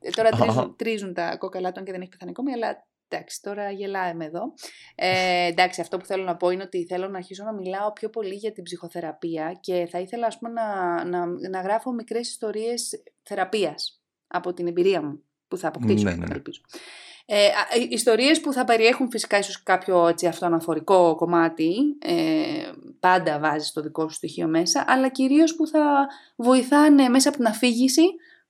[0.05, 3.70] Ε, τώρα τρίζουν, τρίζουν τα κόκαλά του και δεν έχει πεθάνει ακόμη, αλλά Εντάξει, τώρα
[3.70, 4.55] γελάμε εδώ.
[4.94, 8.11] Ε, εντάξει, αυτό που θέλω να πω είναι ότι θέλω να αρχίσω να μιλάω πιο
[8.11, 13.02] πολύ για την ψυχοθεραπεία και θα ήθελα ας πούμε, να, να, να γράφω μικρές ιστορίες
[13.22, 16.34] θεραπείας από την εμπειρία μου που θα αποκτήσω, ναι, ναι, ναι.
[16.34, 16.61] ελπίζω.
[17.26, 17.48] Ε,
[17.88, 22.14] ιστορίες που θα περιέχουν φυσικά ίσως κάποιο έτσι, αυτοαναφορικό κομμάτι, ε,
[23.00, 27.46] πάντα βάζεις το δικό σου στοιχείο μέσα, αλλά κυρίως που θα βοηθάνε μέσα από την
[27.46, 28.02] αφήγηση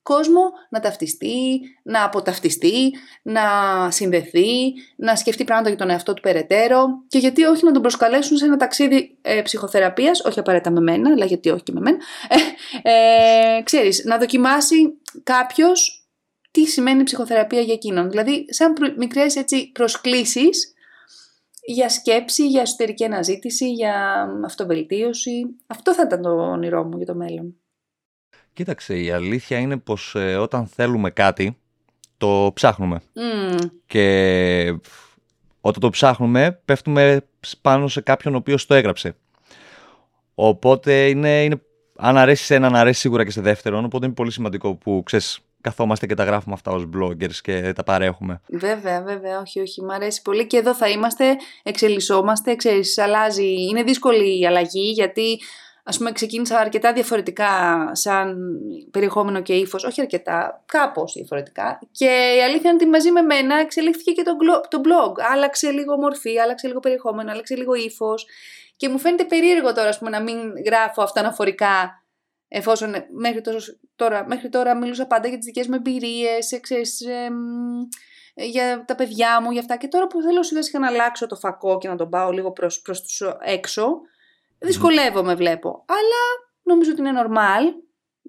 [0.05, 2.93] κόσμο να ταυτιστεί, να αποταυτιστεί,
[3.23, 3.43] να
[3.91, 8.37] συνδεθεί, να σκεφτεί πράγματα για τον εαυτό του περαιτέρω και γιατί όχι να τον προσκαλέσουν
[8.37, 11.97] σε ένα ταξίδι ε, ψυχοθεραπείας, όχι απαραίτητα με μένα, αλλά γιατί όχι και με μένα,
[12.83, 16.09] ε, ε, ξέρεις, να δοκιμάσει κάποιος
[16.51, 18.11] τι σημαίνει ψυχοθεραπεία για εκείνον.
[18.11, 18.95] Δηλαδή, σαν προ...
[18.97, 20.73] μικρές έτσι προσκλήσεις
[21.67, 25.57] για σκέψη, για εσωτερική αναζήτηση, για αυτοβελτίωση.
[25.67, 27.57] Αυτό θα ήταν το όνειρό μου για το μέλλον.
[28.55, 31.57] Κοίταξε, η αλήθεια είναι πως ε, όταν θέλουμε κάτι,
[32.17, 33.01] το ψάχνουμε.
[33.87, 34.79] Και
[35.61, 37.25] όταν το ψάχνουμε, πέφτουμε
[37.61, 39.17] πάνω σε κάποιον ο οποίος το έγραψε.
[40.35, 41.63] Οπότε είναι, είναι
[41.97, 43.85] αν αρέσει σε έναν, αρέσει σίγουρα και σε δεύτερον.
[43.85, 47.83] Οπότε είναι πολύ σημαντικό που ξέρεις, καθόμαστε και τα γράφουμε αυτά ως bloggers και τα
[47.83, 48.41] παρέχουμε.
[48.49, 53.83] Βέβαια, βέβαια, όχι, όχι, μου αρέσει πολύ και εδώ θα είμαστε, εξελισσόμαστε, ξέρεις, αλλάζει, είναι
[53.83, 55.39] δύσκολη η αλλαγή γιατί
[55.87, 58.59] ας πούμε ξεκίνησα αρκετά διαφορετικά σαν
[58.91, 63.61] περιεχόμενο και ύφος, όχι αρκετά, κάπως διαφορετικά και η αλήθεια είναι ότι μαζί με μένα
[63.61, 64.37] εξελίχθηκε και το,
[64.69, 68.27] το blog, άλλαξε λίγο μορφή, άλλαξε λίγο περιεχόμενο, άλλαξε λίγο ύφος.
[68.77, 72.05] και μου φαίνεται περίεργο τώρα ας πούμε, να μην γράφω αυτά αναφορικά
[72.49, 73.41] εφόσον μέχρι
[73.97, 76.61] τώρα, μέχρι τώρα μιλούσα πάντα για τις δικές μου εμπειρίες,
[78.35, 79.77] για τα παιδιά μου, για αυτά.
[79.77, 82.53] Και τώρα που θέλω σιγά σιγά να αλλάξω το φακό και να τον πάω λίγο
[82.53, 84.01] προς, προς τους έξω,
[84.65, 85.85] δυσκολεύομαι βλέπω.
[85.87, 87.85] Αλλά νομίζω ότι είναι normal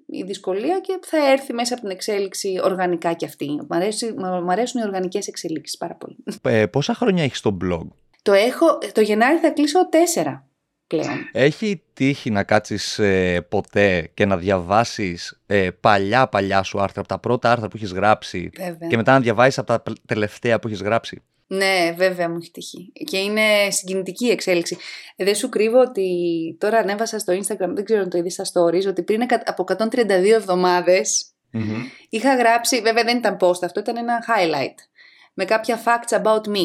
[0.06, 3.60] η δυσκολία και θα έρθει μέσα από την εξέλιξη οργανικά κι αυτή.
[3.68, 6.16] Μ' αρέσουν, αρέσουν οι οργανικές εξελίξεις πάρα πολύ.
[6.42, 7.86] Ε, πόσα χρόνια έχεις στο blog?
[8.22, 10.48] Το έχω, το Γενάρη θα κλείσω τέσσερα
[10.86, 11.28] πλέον.
[11.32, 17.08] Έχει τύχει να κάτσεις ε, ποτέ και να διαβάσεις ε, παλιά παλιά σου άρθρα από
[17.08, 18.50] τα πρώτα άρθρα που έχεις γράψει
[18.88, 22.92] και μετά να διαβάσεις από τα τελευταία που έχεις γράψει; Ναι, βέβαια μου έχει τύχει.
[23.04, 24.76] Και είναι συγκινητική η εξέλιξη.
[25.16, 26.08] Ε, δεν σου κρύβω ότι
[26.60, 30.08] τώρα ανέβασα στο Instagram, δεν ξέρω αν το είδες στα stories, ότι πριν από 132
[30.10, 31.30] εβδομαδες
[32.08, 34.74] είχα γράψει, βέβαια δεν ήταν post αυτό, ήταν ένα highlight
[35.34, 36.64] με κάποια facts about me.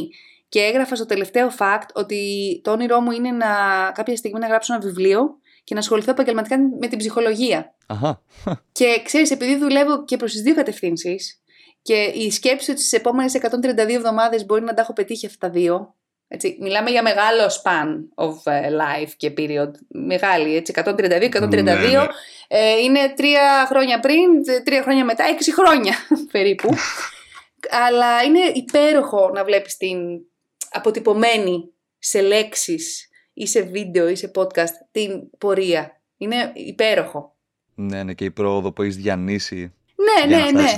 [0.49, 3.47] Και έγραφα στο τελευταίο fact ότι το όνειρό μου είναι να
[3.93, 7.75] κάποια στιγμή να γράψω ένα βιβλίο και να ασχοληθώ επαγγελματικά με την ψυχολογία.
[7.87, 8.21] Αχα.
[8.71, 11.40] Και ξέρεις, επειδή δουλεύω και προς τις δύο κατευθύνσεις,
[11.81, 15.53] και η σκέψη ότι στις επόμενες 132 εβδομάδες μπορεί να τα έχω πετύχει αυτά τα
[15.53, 15.95] δύο.
[16.27, 19.71] Έτσι, μιλάμε για μεγάλο span of ε, life και period.
[19.87, 21.49] Μεγάλη, έτσι, 132, 132.
[21.49, 22.05] Ναι, ναι.
[22.47, 25.93] Ε, είναι τρία χρόνια πριν, τρία χρόνια μετά, έξι χρόνια
[26.31, 26.69] περίπου.
[27.87, 29.97] Αλλά είναι υπέροχο να βλέπεις την
[30.71, 36.01] αποτυπωμένη σε λέξεις ή σε βίντεο ή σε podcast την πορεία.
[36.17, 37.35] Είναι υπέροχο.
[37.75, 39.73] Ναι, ναι, και η πρόοδο που έχεις διανύσει.
[40.05, 40.69] Ναι, ναι, ναι.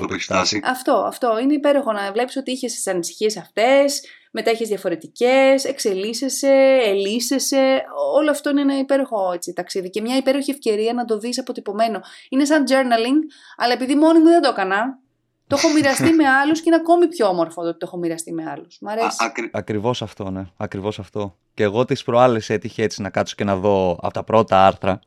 [0.64, 1.40] Αυτό, αυτό.
[1.40, 4.02] Είναι υπέροχο να βλέπεις ότι είχες τις ανησυχίες αυτές,
[4.32, 7.84] μετά έχει διαφορετικές, εξελίσσεσαι, ελίσσεσαι.
[8.16, 12.02] Όλο αυτό είναι ένα υπέροχο έτσι, ταξίδι και μια υπέροχη ευκαιρία να το δεις αποτυπωμένο.
[12.30, 13.20] Είναι σαν journaling,
[13.58, 15.00] αλλά επειδή μόνη μου δεν το έκανα,
[15.48, 18.34] το έχω μοιραστεί με άλλους και είναι ακόμη πιο όμορφο το ότι το έχω μοιραστεί
[18.34, 18.78] με άλλους.
[18.82, 19.18] Μ' αρέσει.
[19.20, 19.50] Ακρι...
[19.54, 20.46] Ακριβώς αυτό, ναι.
[20.58, 21.38] Ακριβώς αυτό.
[21.54, 25.00] Και εγώ τις προάλλες έτυχε έτσι να κάτσω και να δω από τα πρώτα άρθρα.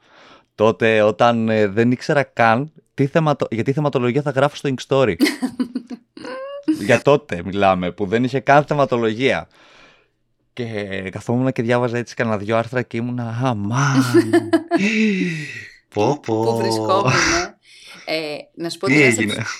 [0.55, 3.47] Τότε όταν ε, δεν ήξερα καν τι θεματο...
[3.51, 5.15] για τι θεματολογία θα γράφω στο Ink Story;
[6.87, 9.49] για τότε μιλάμε, που δεν είχε καν θεματολογία.
[10.53, 10.65] Και
[11.11, 14.03] καθόμουν και διάβαζα έτσι κανένα δυο άρθρα και ήμουνα «Αμάν,
[15.89, 16.45] πω πω».
[16.45, 17.13] Πού βρισκόμουν,
[18.07, 18.95] ε, να σου πω ότι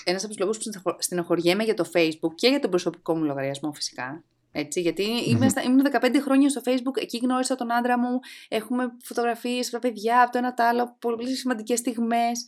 [0.03, 3.71] ένας από τους λόγους που στενοχωριέμαι για το Facebook και για τον προσωπικό μου λογαριασμό
[3.73, 4.23] φυσικά.
[4.51, 5.65] Έτσι, γιατί mm-hmm.
[5.65, 10.21] ήμουν 15 χρόνια στο Facebook, εκεί γνώρισα τον άντρα μου, έχουμε φωτογραφίες από τα παιδιά,
[10.21, 12.45] από το ένα το άλλο, πολύ σημαντικές στιγμές.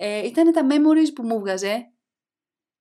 [0.00, 1.90] Ε, ήταν τα memories που μου βγάζε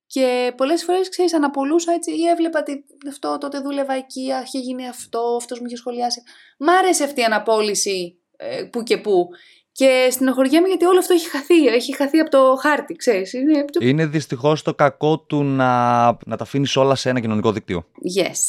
[0.05, 4.87] και πολλές φορές ξέρεις, αναπολούσα έτσι ή έβλεπα ότι αυτό τότε δούλευα εκεί, είχε γίνει
[4.87, 6.21] αυτό, αυτός μου είχε σχολιάσει.
[6.59, 9.27] Μ' άρεσε αυτή η αναπόλυση ε, που και που.
[9.71, 11.65] Και στενοχωριέμαι γιατί όλο αυτό έχει χαθεί.
[11.65, 13.33] Έχει χαθεί από το χάρτη, ξέρεις.
[13.33, 17.85] Είναι, είναι δυστυχώς το κακό του να, να τα αφήνεις όλα σε ένα κοινωνικό δίκτυο.
[18.19, 18.39] Yes,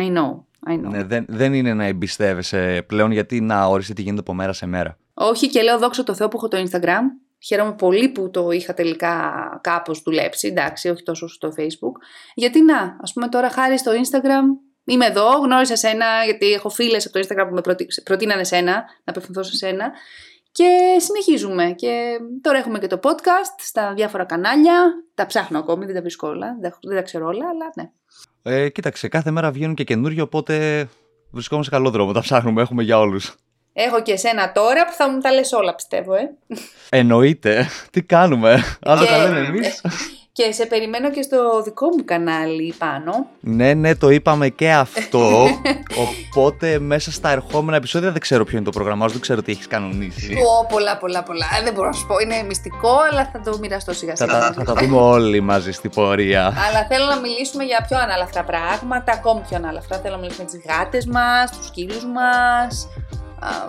[0.00, 0.44] I know.
[0.68, 0.90] I know.
[0.90, 4.66] Ναι, δεν, δεν είναι να εμπιστεύεσαι πλέον γιατί να ορίσει τι γίνεται από μέρα σε
[4.66, 4.98] μέρα.
[5.14, 7.02] Όχι και λέω δόξα τω Θεώ που έχω το Instagram.
[7.44, 9.32] Χαίρομαι πολύ που το είχα τελικά
[9.62, 11.96] κάπως δουλέψει, εντάξει, όχι τόσο στο Facebook.
[12.34, 17.06] Γιατί να, ας πούμε τώρα χάρη στο Instagram είμαι εδώ, γνώρισα σένα γιατί έχω φίλες
[17.06, 19.92] από το Instagram που με προτείνανε σένα, να απευθυνθώ σε σένα
[20.52, 21.72] Και συνεχίζουμε.
[21.72, 24.92] Και τώρα έχουμε και το podcast στα διάφορα κανάλια.
[25.14, 26.56] Τα ψάχνω ακόμη, δεν τα βρίσκω όλα.
[26.60, 27.90] Δεν τα ξέρω όλα, αλλά ναι.
[28.42, 30.88] Ε, κοίταξε, κάθε μέρα βγαίνουν και καινούργια, οπότε
[31.30, 32.12] βρισκόμαστε σε καλό δρόμο.
[32.12, 33.34] Τα ψάχνουμε, έχουμε για όλους.
[33.72, 36.30] Έχω και εσένα τώρα που θα μου τα λες όλα, πιστεύω, ε.
[36.88, 37.68] Εννοείται.
[37.90, 39.80] Τι κάνουμε; Άλλο τα λέμε εμείς.
[40.34, 43.26] Και σε περιμένω και στο δικό μου κανάλι πάνω.
[43.40, 45.48] Ναι, ναι, το είπαμε και αυτό.
[46.04, 49.52] οπότε μέσα στα ερχόμενα επεισόδια δεν ξέρω ποιο είναι το πρόγραμμά σου, δεν ξέρω τι
[49.52, 50.34] έχεις κανονίσει.
[50.34, 51.46] Ω, πολλά, πολλά, πολλά.
[51.60, 52.18] Ε, δεν μπορώ να σου πω.
[52.18, 54.40] Είναι μυστικό, αλλά θα το μοιραστώ σιγά σιγά.
[54.40, 56.44] Θα, θα τα δούμε όλοι μαζί στην πορεία.
[56.46, 59.98] αλλά θέλω να μιλήσουμε για πιο ανάλαφρα πράγματα, ακόμη πιο ανάλαφρα.
[59.98, 62.88] Θέλω να μιλήσουμε για τις γάτες μας, τους σκύλους μας,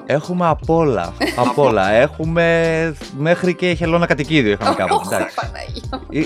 [0.05, 1.13] Έχουμε απ' όλα.
[1.35, 1.91] απ' όλα.
[1.91, 5.15] Έχουμε μέχρι και χελώνα κατοικίδιο είχαμε κάποτε.
[5.15, 5.35] Εντάξει.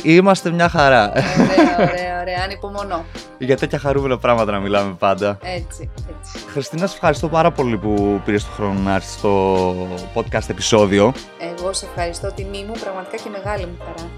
[0.03, 1.11] Είμαστε μια χαρά.
[1.11, 2.43] Ωραία, ωραία, ωραία.
[2.43, 3.05] Ανυπομονώ.
[3.37, 5.37] Για τέτοια χαρούμενα πράγματα να μιλάμε πάντα.
[5.41, 6.45] Έτσι, έτσι.
[6.51, 9.73] Χριστίνα, σε ευχαριστώ πάρα πολύ που πήρες το χρόνο να έρθεις στο
[10.13, 11.13] podcast επεισόδιο.
[11.39, 12.31] Εγώ σε ευχαριστώ.
[12.31, 14.09] Τιμή μου, πραγματικά και μεγάλη μου χαρά.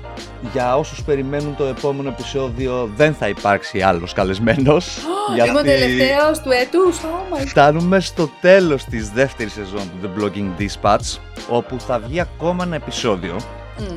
[0.53, 4.97] Για όσους περιμένουν το επόμενο επεισόδιο, δεν θα υπάρξει άλλος καλεσμένος.
[5.36, 5.49] γιατί...
[5.49, 6.97] Είμαι ο τελευταίος του έτους.
[6.97, 11.17] Oh Φτάνουμε στο τέλος της δεύτερη σεζόν του The Blogging Dispatch,
[11.49, 13.36] όπου θα βγει ακόμα ένα επεισόδιο.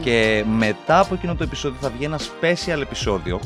[0.03, 3.41] Και μετά από εκείνο το επεισόδιο θα βγει ένα special επεισόδιο.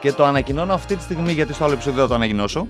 [0.00, 2.66] Και το ανακοινώνω αυτή τη στιγμή γιατί στο άλλο επεισόδιο θα το ανακοινώσω.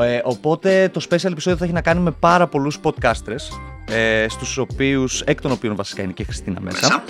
[0.00, 3.58] Ε, οπότε το special επεισόδιο θα έχει να κάνει με πάρα πολλούς podcasters
[3.90, 7.04] ε, στους οποίους, εκ των οποίων βασικά είναι και η Χριστίνα μέσα,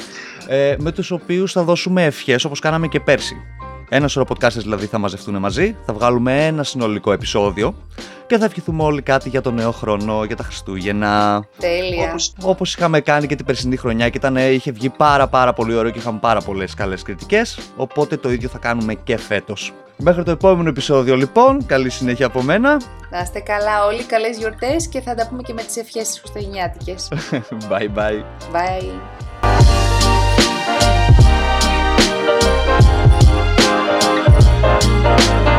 [0.49, 3.37] ε, με τους οποίους θα δώσουμε ευχές όπως κάναμε και πέρσι.
[3.93, 7.75] Ένα σωρό podcasters δηλαδή θα μαζευτούν μαζί, θα βγάλουμε ένα συνολικό επεισόδιο
[8.27, 11.45] και θα ευχηθούμε όλοι κάτι για τον νέο χρόνο, για τα Χριστούγεννα.
[11.59, 12.09] Τέλεια.
[12.09, 15.75] Όπως, όπως είχαμε κάνει και την περσινή χρονιά και ήταν, είχε βγει πάρα πάρα πολύ
[15.75, 19.73] ωραίο και είχαμε πάρα πολλές καλές κριτικές, οπότε το ίδιο θα κάνουμε και φέτος.
[19.97, 22.81] Μέχρι το επόμενο επεισόδιο λοιπόν, καλή συνέχεια από μένα.
[23.11, 26.19] Να είστε καλά όλοι, καλές γιορτές και θα τα πούμε και με τις ευχές τις
[26.19, 27.09] χριστουγεννιάτικες.
[27.71, 28.23] bye bye.
[28.53, 29.80] Bye.
[35.03, 35.50] Thank